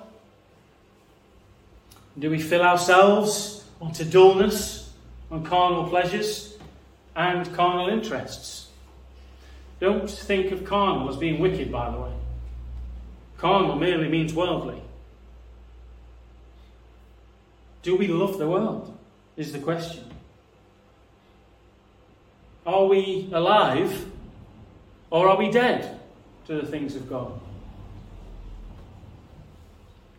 Do 2.18 2.30
we 2.30 2.39
fill 2.39 2.62
ourselves 2.62 3.66
onto 3.82 4.05
dullness, 4.05 4.91
on 5.30 5.43
carnal 5.43 5.88
pleasures, 5.89 6.57
and 7.16 7.53
carnal 7.53 7.89
interests? 7.89 8.68
Don't 9.82 10.09
think 10.09 10.51
of 10.51 10.64
carnal 10.64 11.09
as 11.09 11.18
being 11.18 11.39
wicked, 11.39 11.72
by 11.72 11.89
the 11.91 11.99
way. 11.99 12.12
Carnal 13.42 13.76
merely 13.76 14.08
means 14.08 14.36
worldly. 14.36 14.80
Do 17.82 17.96
we 17.96 18.08
love 18.08 18.38
the 18.38 18.48
world? 18.48 18.96
Is 19.36 19.52
the 19.52 19.58
question. 19.58 20.04
Are 22.68 22.86
we 22.86 23.30
alive 23.34 24.06
or 25.10 25.28
are 25.28 25.38
we 25.38 25.50
dead 25.50 26.00
to 26.46 26.62
the 26.62 26.68
things 26.68 26.96
of 26.96 27.10
God? 27.10 27.39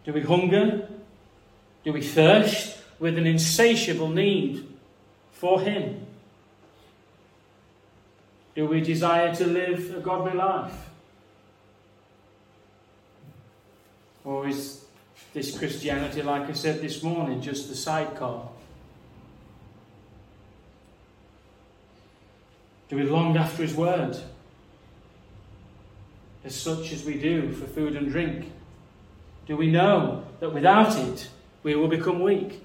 Do 0.05 0.13
we 0.13 0.23
hunger? 0.23 0.89
Do 1.85 1.93
we 1.93 2.03
thirst 2.03 2.83
with 2.99 3.17
an 3.17 3.29
insatiable 3.29 4.09
need 4.09 4.67
for 5.31 5.61
Him? 5.61 6.09
Do 8.57 8.67
we 8.67 8.81
desire 8.81 9.33
to 9.37 9.47
live 9.47 9.95
a 9.97 10.01
godly 10.01 10.33
life? 10.33 10.92
Or 14.25 14.47
is 14.47 14.85
this 15.33 15.59
Christianity, 15.59 16.23
like 16.23 16.49
I 16.49 16.53
said 16.53 16.81
this 16.81 17.03
morning, 17.03 17.41
just 17.41 17.69
the 17.69 17.75
sidecar? 17.75 18.49
Do 22.89 22.97
we 22.97 23.05
long 23.05 23.37
after 23.37 23.63
His 23.63 23.75
Word? 23.75 24.17
As 26.45 26.55
such 26.55 26.93
as 26.93 27.05
we 27.05 27.19
do 27.19 27.53
for 27.53 27.67
food 27.67 27.97
and 27.97 28.11
drink? 28.11 28.53
Do 29.47 29.57
we 29.57 29.71
know 29.71 30.25
that 30.41 30.53
without 30.53 30.97
it 30.99 31.29
we 31.63 31.75
will 31.75 31.89
become 31.89 32.21
weak, 32.21 32.63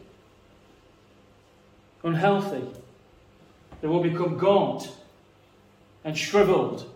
unhealthy, 2.04 2.66
that 3.82 3.88
we 3.88 3.94
will 3.94 4.04
become 4.04 4.38
gaunt 4.38 4.92
and 6.04 6.18
shriveled, 6.18 6.90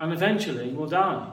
and 0.00 0.12
eventually 0.12 0.70
will 0.70 0.86
die? 0.86 1.28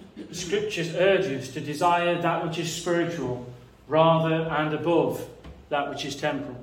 The 0.00 0.03
scriptures 0.32 0.94
urge 0.94 1.26
us 1.26 1.48
to 1.48 1.60
desire 1.60 2.20
that 2.20 2.44
which 2.44 2.58
is 2.58 2.72
spiritual 2.72 3.52
rather 3.88 4.48
and 4.50 4.74
above 4.74 5.28
that 5.68 5.90
which 5.90 6.04
is 6.04 6.16
temporal. 6.16 6.62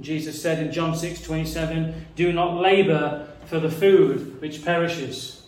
Jesus 0.00 0.40
said 0.40 0.64
in 0.64 0.72
John 0.72 0.96
6 0.96 1.20
27, 1.22 2.06
Do 2.16 2.32
not 2.32 2.60
labour 2.60 3.28
for 3.46 3.60
the 3.60 3.70
food 3.70 4.40
which 4.40 4.64
perishes, 4.64 5.42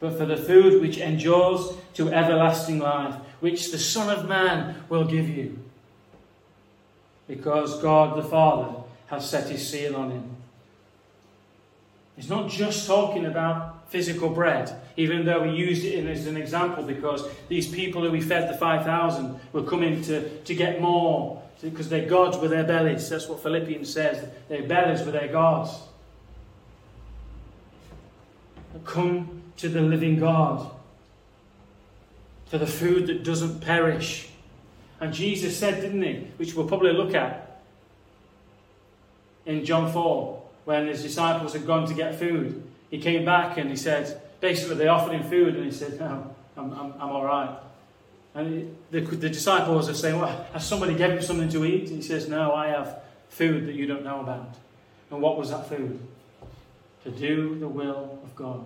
but 0.00 0.18
for 0.18 0.26
the 0.26 0.36
food 0.36 0.82
which 0.82 0.98
endures 0.98 1.72
to 1.94 2.12
everlasting 2.12 2.78
life, 2.78 3.14
which 3.40 3.70
the 3.70 3.78
Son 3.78 4.16
of 4.16 4.28
Man 4.28 4.82
will 4.88 5.04
give 5.04 5.28
you. 5.28 5.58
Because 7.26 7.80
God 7.80 8.16
the 8.16 8.28
Father 8.28 8.82
has 9.06 9.28
set 9.28 9.48
his 9.48 9.68
seal 9.68 9.96
on 9.96 10.10
him. 10.10 10.36
He's 12.16 12.28
not 12.28 12.50
just 12.50 12.86
talking 12.86 13.26
about 13.26 13.67
physical 13.88 14.28
bread, 14.28 14.80
even 14.96 15.24
though 15.24 15.42
we 15.42 15.50
used 15.50 15.84
it 15.84 16.04
as 16.06 16.26
an 16.26 16.36
example 16.36 16.84
because 16.84 17.26
these 17.48 17.66
people 17.66 18.02
who 18.02 18.10
we 18.10 18.20
fed 18.20 18.52
the 18.52 18.56
5,000 18.56 19.40
were 19.52 19.62
coming 19.62 20.02
to, 20.02 20.28
to 20.42 20.54
get 20.54 20.80
more 20.80 21.42
because 21.62 21.88
their 21.88 22.06
gods 22.06 22.36
were 22.36 22.48
their 22.48 22.64
bellies. 22.64 23.08
That's 23.08 23.28
what 23.28 23.42
Philippians 23.42 23.92
says. 23.92 24.28
Their 24.48 24.62
bellies 24.62 25.04
were 25.04 25.12
their 25.12 25.28
gods. 25.28 25.70
Come 28.84 29.42
to 29.56 29.68
the 29.68 29.80
living 29.80 30.20
God 30.20 30.70
for 32.46 32.58
the 32.58 32.66
food 32.66 33.08
that 33.08 33.24
doesn't 33.24 33.60
perish. 33.60 34.28
And 35.00 35.12
Jesus 35.12 35.56
said, 35.56 35.80
didn't 35.80 36.02
he, 36.02 36.28
which 36.36 36.54
we'll 36.54 36.68
probably 36.68 36.92
look 36.92 37.14
at 37.14 37.62
in 39.46 39.64
John 39.64 39.90
4, 39.90 40.42
when 40.64 40.86
his 40.86 41.02
disciples 41.02 41.54
had 41.54 41.66
gone 41.66 41.86
to 41.88 41.94
get 41.94 42.18
food. 42.18 42.67
He 42.90 42.98
came 42.98 43.24
back 43.24 43.58
and 43.58 43.70
he 43.70 43.76
said, 43.76 44.20
basically, 44.40 44.76
they 44.76 44.88
offered 44.88 45.12
him 45.12 45.28
food, 45.28 45.56
and 45.56 45.64
he 45.64 45.70
said, 45.70 45.98
No, 45.98 46.34
I'm, 46.56 46.72
I'm, 46.72 46.92
I'm 46.94 47.10
all 47.10 47.24
right. 47.24 47.56
And 48.34 48.76
the, 48.90 49.00
the 49.00 49.28
disciples 49.28 49.88
are 49.88 49.94
saying, 49.94 50.18
Well, 50.18 50.46
has 50.52 50.66
somebody 50.66 50.94
given 50.94 51.18
him 51.18 51.22
something 51.22 51.48
to 51.50 51.64
eat? 51.64 51.88
And 51.88 51.96
he 51.96 52.02
says, 52.02 52.28
No, 52.28 52.54
I 52.54 52.68
have 52.68 53.02
food 53.28 53.66
that 53.66 53.74
you 53.74 53.86
don't 53.86 54.04
know 54.04 54.20
about. 54.20 54.54
And 55.10 55.20
what 55.20 55.38
was 55.38 55.50
that 55.50 55.68
food? 55.68 55.98
To 57.04 57.10
do 57.10 57.58
the 57.58 57.68
will 57.68 58.18
of 58.22 58.34
God. 58.36 58.64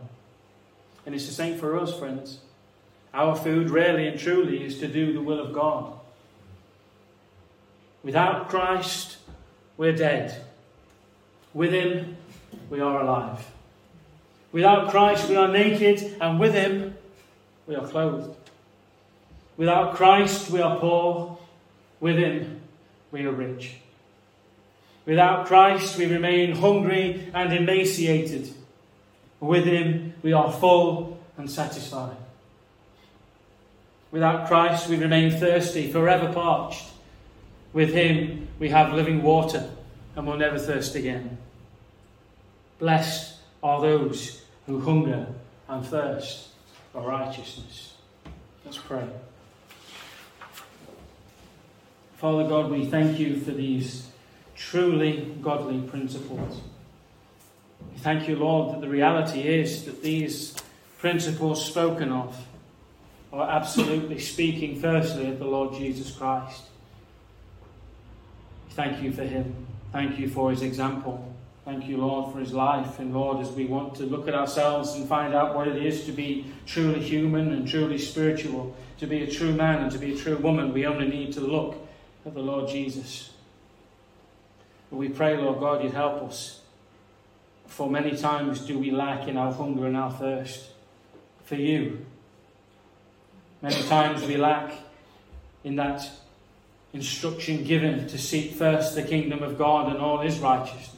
And 1.07 1.15
it's 1.15 1.27
the 1.27 1.33
same 1.33 1.59
for 1.59 1.79
us, 1.79 1.97
friends. 1.99 2.39
Our 3.15 3.37
food, 3.37 3.71
really 3.71 4.07
and 4.07 4.19
truly, 4.19 4.65
is 4.65 4.79
to 4.79 4.89
do 4.89 5.13
the 5.13 5.21
will 5.21 5.41
of 5.41 5.53
God. 5.53 5.99
Without 8.03 8.49
Christ, 8.49 9.19
we're 9.77 9.95
dead. 9.95 10.45
With 11.53 11.73
Him, 11.73 12.17
we 12.71 12.81
are 12.81 13.01
alive. 13.01 13.45
Without 14.53 14.91
Christ, 14.91 15.31
we 15.31 15.37
are 15.37 15.49
naked, 15.49 16.17
and 16.21 16.39
with 16.39 16.55
Him, 16.55 16.95
we 17.67 17.75
are 17.75 17.87
clothed. 17.87 18.37
Without 19.57 19.95
Christ, 19.95 20.51
we 20.51 20.61
are 20.61 20.79
poor. 20.79 21.39
With 22.01 22.19
Him, 22.19 22.61
we 23.11 23.25
are 23.25 23.33
rich. 23.33 23.77
Without 25.07 25.47
Christ, 25.47 25.97
we 25.97 26.07
remain 26.07 26.57
hungry 26.57 27.31
and 27.33 27.53
emaciated. 27.53 28.53
With 29.41 29.65
Him, 29.65 30.15
we 30.23 30.35
are 30.35 30.53
full 30.53 31.19
and 31.39 31.51
satisfied. 31.51 32.17
Without 34.11 34.47
Christ, 34.47 34.89
we 34.89 34.97
remain 34.97 35.31
thirsty, 35.31 35.91
forever 35.91 36.31
parched. 36.31 36.91
With 37.73 37.95
Him, 37.95 38.49
we 38.59 38.69
have 38.69 38.93
living 38.93 39.23
water 39.23 39.71
and 40.15 40.27
will 40.27 40.37
never 40.37 40.59
thirst 40.59 40.95
again. 40.95 41.39
Blessed 42.79 43.37
are 43.63 43.81
those 43.81 44.42
who 44.67 44.81
hunger 44.81 45.27
and 45.69 45.85
thirst 45.85 46.49
for 46.93 47.03
righteousness. 47.03 47.95
Let's 48.65 48.79
pray. 48.79 49.07
Father 52.17 52.49
God, 52.49 52.71
we 52.71 52.87
thank 52.87 53.19
you 53.19 53.41
for 53.41 53.51
these 53.51 54.07
truly 54.55 55.35
godly 55.43 55.81
principles. 55.81 56.61
We 57.93 57.99
thank 57.99 58.29
you, 58.29 58.37
Lord, 58.37 58.75
that 58.75 58.81
the 58.81 58.89
reality 58.89 59.41
is 59.41 59.85
that 59.87 60.03
these 60.03 60.55
principles 60.99 61.65
spoken 61.65 62.13
of 62.13 62.47
are 63.33 63.51
absolutely 63.51 64.21
speaking 64.21 64.81
firstly 64.81 65.29
of 65.29 65.39
the 65.39 65.47
Lord 65.47 65.75
Jesus 65.75 66.13
Christ. 66.13 66.63
Thank 68.71 69.03
you 69.03 69.11
for 69.11 69.25
him. 69.25 69.67
Thank 69.91 70.19
you 70.19 70.29
for 70.29 70.51
his 70.51 70.63
example. 70.63 71.32
Thank 71.65 71.87
you, 71.87 71.99
Lord, 71.99 72.33
for 72.33 72.41
his 72.41 72.53
life. 72.53 72.99
And 72.99 73.15
Lord, 73.15 73.41
as 73.41 73.51
we 73.53 73.67
want 73.67 73.95
to 73.97 74.03
look 74.05 74.27
at 74.27 74.35
ourselves 74.35 74.95
and 74.95 75.09
find 75.09 75.33
out 75.33 75.55
what 75.55 75.69
it 75.69 75.85
is 75.85 76.05
to 76.07 76.13
be 76.13 76.47
truly 76.67 77.01
human 77.01 77.53
and 77.53 77.69
truly 77.69 77.99
spiritual, 77.99 78.75
to 78.99 79.07
be 79.07 79.23
a 79.23 79.31
true 79.31 79.53
man 79.53 79.83
and 79.83 79.93
to 79.93 79.99
be 79.99 80.15
a 80.15 80.17
true 80.17 80.37
woman, 80.37 80.73
we 80.73 80.87
only 80.87 81.07
need 81.07 81.33
to 81.35 81.41
look 81.41 81.77
at 82.27 82.35
the 82.35 82.41
Lord 82.41 82.69
Jesus. 82.69 83.31
But 84.91 84.97
we 84.97 85.09
pray, 85.09 85.37
Lord 85.37 85.61
God, 85.61 85.85
you'd 85.85 85.95
help 85.95 86.23
us. 86.23 86.61
For 87.67 87.89
many 87.89 88.17
times 88.17 88.61
do 88.61 88.79
we 88.79 88.91
lack 88.91 89.29
in 89.29 89.37
our 89.37 89.53
hunger 89.53 89.87
and 89.87 89.97
our 89.97 90.11
thirst 90.11 90.69
for 91.45 91.55
you. 91.55 92.05
Many 93.63 93.83
times 93.85 94.25
we 94.25 94.37
lack 94.37 94.75
in 95.65 95.77
that 95.77 96.11
instruction 96.93 97.65
given 97.65 98.09
to 98.09 98.19
seek 98.19 98.53
first 98.53 98.95
the 98.95 99.03
kingdom 99.03 99.43
of 99.43 99.57
God 99.57 99.91
and 99.91 99.99
all 99.99 100.19
his 100.19 100.39
righteousness. 100.41 100.92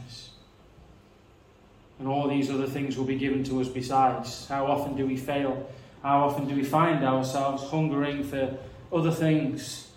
And 1.99 2.09
all 2.09 2.29
these 2.29 2.51
other 2.51 2.67
things 2.67 2.97
will 2.97 3.05
be 3.05 3.17
given 3.17 3.45
to 3.45 3.61
us 3.61 3.69
besides. 3.69 4.49
How 4.49 4.67
often 4.67 4.97
do 4.97 5.07
we 5.07 5.17
fail? 5.17 5.71
How 6.03 6.25
often 6.25 6.49
do 6.49 6.55
we 6.55 6.65
find 6.65 7.05
ourselves 7.05 7.63
hungering 7.71 8.25
for 8.25 8.59
other 8.93 9.11
things 9.11 9.91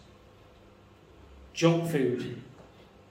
junk 1.57 1.89
food 1.89 2.39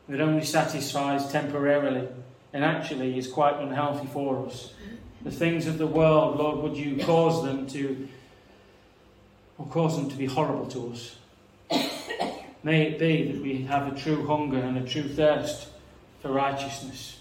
that 0.09 0.21
only 0.21 0.45
satisfies 0.45 1.31
temporarily 1.33 2.07
and 2.53 2.65
actually 2.65 3.19
is 3.19 3.27
quite 3.27 3.57
unhealthy 3.57 4.07
for 4.07 4.47
us. 4.47 4.73
The 5.23 5.33
things 5.33 5.67
of 5.67 5.79
the 5.79 5.87
world, 5.87 6.39
Lord, 6.39 6.59
would 6.59 6.77
you 6.77 7.05
cause 7.05 7.43
them 7.45 7.67
to, 7.69 8.09
or 9.59 9.67
cause 9.67 9.97
them 9.97 10.09
to 10.09 10.17
be 10.17 10.27
horrible 10.27 10.67
to 10.69 10.93
us? 10.93 11.17
May 12.63 12.87
it 12.87 12.99
be 13.01 13.33
that 13.33 13.43
we 13.43 13.63
have 13.63 13.93
a 13.93 13.99
true 13.99 14.27
hunger 14.27 14.59
and 14.59 14.79
a 14.79 14.87
true 14.89 15.09
thirst 15.09 15.69
for 16.23 16.31
righteousness. 16.31 17.19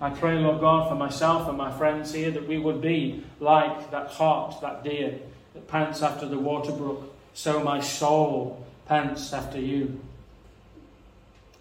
I 0.00 0.10
pray, 0.10 0.38
Lord 0.38 0.60
God, 0.60 0.88
for 0.90 0.94
myself 0.94 1.48
and 1.48 1.56
my 1.56 1.72
friends 1.72 2.12
here 2.12 2.30
that 2.30 2.46
we 2.46 2.58
would 2.58 2.82
be 2.82 3.24
like 3.40 3.90
that 3.90 4.10
hart, 4.10 4.60
that 4.60 4.84
deer 4.84 5.18
that 5.54 5.68
pants 5.68 6.02
after 6.02 6.26
the 6.28 6.38
water 6.38 6.72
brook, 6.72 7.14
so 7.32 7.62
my 7.62 7.80
soul 7.80 8.66
pants 8.86 9.32
after 9.32 9.58
you. 9.58 9.98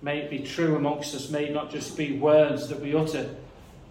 May 0.02 0.20
it 0.20 0.30
be 0.30 0.40
true 0.40 0.76
amongst 0.76 1.16
us. 1.16 1.30
May 1.30 1.46
it 1.46 1.54
not 1.54 1.72
just 1.72 1.96
be 1.96 2.18
words 2.18 2.68
that 2.68 2.82
we 2.82 2.94
utter, 2.94 3.30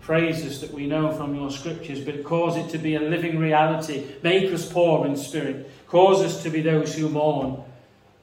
phrases 0.01 0.61
that 0.61 0.73
we 0.73 0.87
know 0.87 1.11
from 1.11 1.35
your 1.35 1.51
scriptures, 1.51 2.01
but 2.01 2.23
cause 2.23 2.59
it 2.59 2.69
to 2.71 2.79
be 2.79 2.97
a 2.97 3.01
living 3.01 3.39
reality. 3.39 4.05
Make 4.23 4.53
us 4.53 4.71
poor 4.71 5.07
in 5.07 5.17
spirit. 5.17 5.71
Cause 5.89 6.23
us 6.23 6.43
to 6.43 6.51
be 6.51 6.61
those 6.61 6.95
who 6.95 7.09
mourn. 7.09 7.63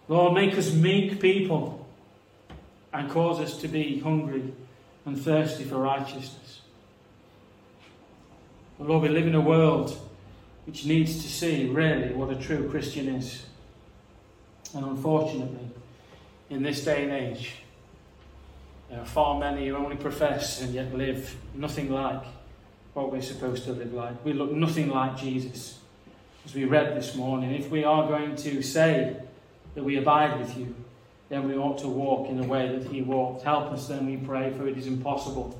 Lord, 0.07 0.34
make 0.34 0.55
us 0.55 0.72
meek 0.72 1.19
people 1.19 1.88
and 2.93 3.09
cause 3.09 3.39
us 3.39 3.57
to 3.61 3.67
be 3.67 3.99
hungry 3.99 4.53
and 5.06 5.20
thirsty 5.20 5.64
for 5.64 5.78
righteousness. 5.78 6.62
But 8.78 8.88
Lord, 8.88 9.04
we 9.04 9.10
live 9.10 9.28
in 9.28 9.36
a 9.36 9.41
world 9.41 9.97
which 10.66 10.86
needs 10.86 11.22
to 11.22 11.30
see 11.30 11.68
really 11.68 12.14
what 12.14 12.30
a 12.30 12.36
true 12.36 12.70
Christian 12.70 13.08
is. 13.08 13.45
And 14.74 14.86
unfortunately, 14.86 15.70
in 16.49 16.64
this 16.64 16.84
day 16.84 17.04
and 17.04 17.12
age, 17.12 17.56
there 18.89 18.99
are 18.99 19.06
far 19.06 19.39
many 19.39 19.68
who 19.68 19.76
only 19.76 19.95
profess 19.95 20.62
and 20.62 20.74
yet 20.74 20.93
live 20.93 21.36
nothing 21.56 21.91
like 21.91 22.24
what 22.93 23.12
we're 23.12 23.22
supposed 23.22 23.64
to 23.66 23.72
live 23.72 23.93
like. 23.93 24.24
We 24.26 24.34
look 24.34 24.52
nothing 24.52 24.89
like 24.89 25.18
Jesus. 25.18 25.80
As 26.43 26.56
we 26.56 26.66
read 26.66 26.97
this 26.97 27.16
morning, 27.16 27.54
if 27.54 27.70
we 27.70 27.84
are 27.84 28.08
going 28.08 28.36
to 28.38 28.62
say 28.62 29.16
that 29.76 29.84
we 29.84 29.97
abide 29.97 30.39
with 30.39 30.58
you, 30.58 30.76
then 31.32 31.47
we 31.47 31.55
ought 31.55 31.77
to 31.77 31.88
walk 31.88 32.27
in 32.27 32.36
the 32.36 32.45
way 32.45 32.77
that 32.77 32.91
he 32.91 33.01
walked. 33.01 33.43
Help 33.43 33.71
us 33.71 33.88
then, 33.88 34.05
we 34.05 34.17
pray, 34.17 34.51
for 34.51 34.67
it 34.67 34.77
is 34.77 34.86
impossible 34.86 35.57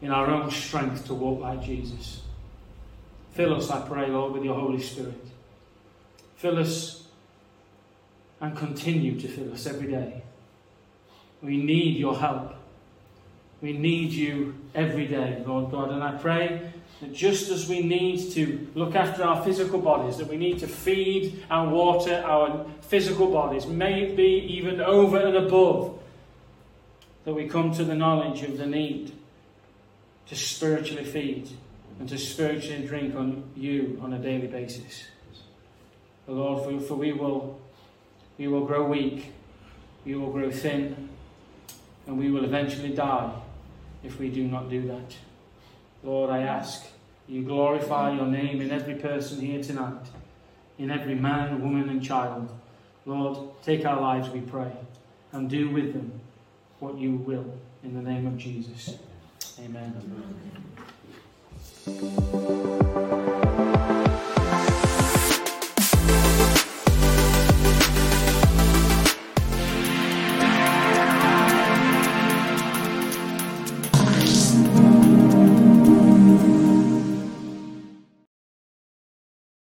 in 0.00 0.12
our 0.12 0.30
own 0.30 0.48
strength 0.48 1.06
to 1.06 1.14
walk 1.14 1.40
like 1.40 1.60
Jesus. 1.60 2.22
Fill 3.32 3.56
us, 3.56 3.68
I 3.68 3.80
pray, 3.80 4.06
Lord, 4.06 4.32
with 4.32 4.44
your 4.44 4.54
Holy 4.54 4.80
Spirit. 4.80 5.26
Fill 6.36 6.60
us 6.60 7.02
and 8.40 8.56
continue 8.56 9.18
to 9.18 9.26
fill 9.26 9.52
us 9.52 9.66
every 9.66 9.90
day. 9.90 10.22
We 11.42 11.56
need 11.56 11.96
your 11.96 12.16
help. 12.16 12.54
We 13.60 13.72
need 13.72 14.12
you 14.12 14.54
every 14.72 15.08
day, 15.08 15.42
Lord 15.44 15.72
God. 15.72 15.90
And 15.90 16.04
I 16.04 16.12
pray 16.12 16.70
that 17.00 17.12
just 17.12 17.50
as 17.50 17.68
we 17.68 17.82
need 17.82 18.32
to 18.32 18.66
look 18.74 18.94
after 18.94 19.22
our 19.22 19.44
physical 19.44 19.78
bodies, 19.78 20.16
that 20.16 20.28
we 20.28 20.36
need 20.36 20.58
to 20.60 20.66
feed 20.66 21.44
and 21.50 21.72
water 21.72 22.22
our 22.26 22.66
physical 22.80 23.30
bodies, 23.30 23.66
may 23.66 24.04
it 24.04 24.16
be 24.16 24.46
even 24.48 24.80
over 24.80 25.18
and 25.18 25.36
above 25.36 25.98
that 27.24 27.34
we 27.34 27.48
come 27.48 27.72
to 27.72 27.84
the 27.84 27.94
knowledge 27.94 28.42
of 28.42 28.56
the 28.56 28.66
need 28.66 29.12
to 30.26 30.36
spiritually 30.36 31.04
feed 31.04 31.50
and 31.98 32.08
to 32.08 32.16
spiritually 32.16 32.86
drink 32.86 33.14
on 33.14 33.42
you 33.56 34.00
on 34.02 34.12
a 34.12 34.18
daily 34.18 34.46
basis. 34.46 35.04
The 36.26 36.32
Lord, 36.32 36.64
for, 36.64 36.80
for 36.80 36.94
we 36.94 37.12
will 37.12 37.60
we 38.38 38.48
will 38.48 38.64
grow 38.66 38.86
weak, 38.86 39.32
we 40.04 40.14
will 40.14 40.30
grow 40.30 40.50
thin, 40.50 41.08
and 42.06 42.18
we 42.18 42.30
will 42.30 42.44
eventually 42.44 42.90
die 42.90 43.32
if 44.04 44.18
we 44.18 44.28
do 44.28 44.44
not 44.44 44.68
do 44.68 44.86
that. 44.88 45.16
Lord, 46.06 46.30
I 46.30 46.42
ask 46.42 46.86
you 47.26 47.42
glorify 47.42 48.14
your 48.14 48.26
name 48.26 48.60
in 48.60 48.70
every 48.70 48.94
person 48.94 49.40
here 49.40 49.60
tonight, 49.60 50.06
in 50.78 50.92
every 50.92 51.16
man, 51.16 51.60
woman, 51.60 51.88
and 51.88 52.00
child. 52.00 52.48
Lord, 53.04 53.60
take 53.64 53.84
our 53.84 54.00
lives, 54.00 54.28
we 54.28 54.40
pray, 54.40 54.70
and 55.32 55.50
do 55.50 55.68
with 55.68 55.92
them 55.92 56.20
what 56.78 56.96
you 56.96 57.16
will. 57.16 57.52
In 57.82 57.94
the 57.94 58.08
name 58.08 58.24
of 58.28 58.38
Jesus. 58.38 58.98
Amen. 59.58 60.00
Amen. 61.88 63.65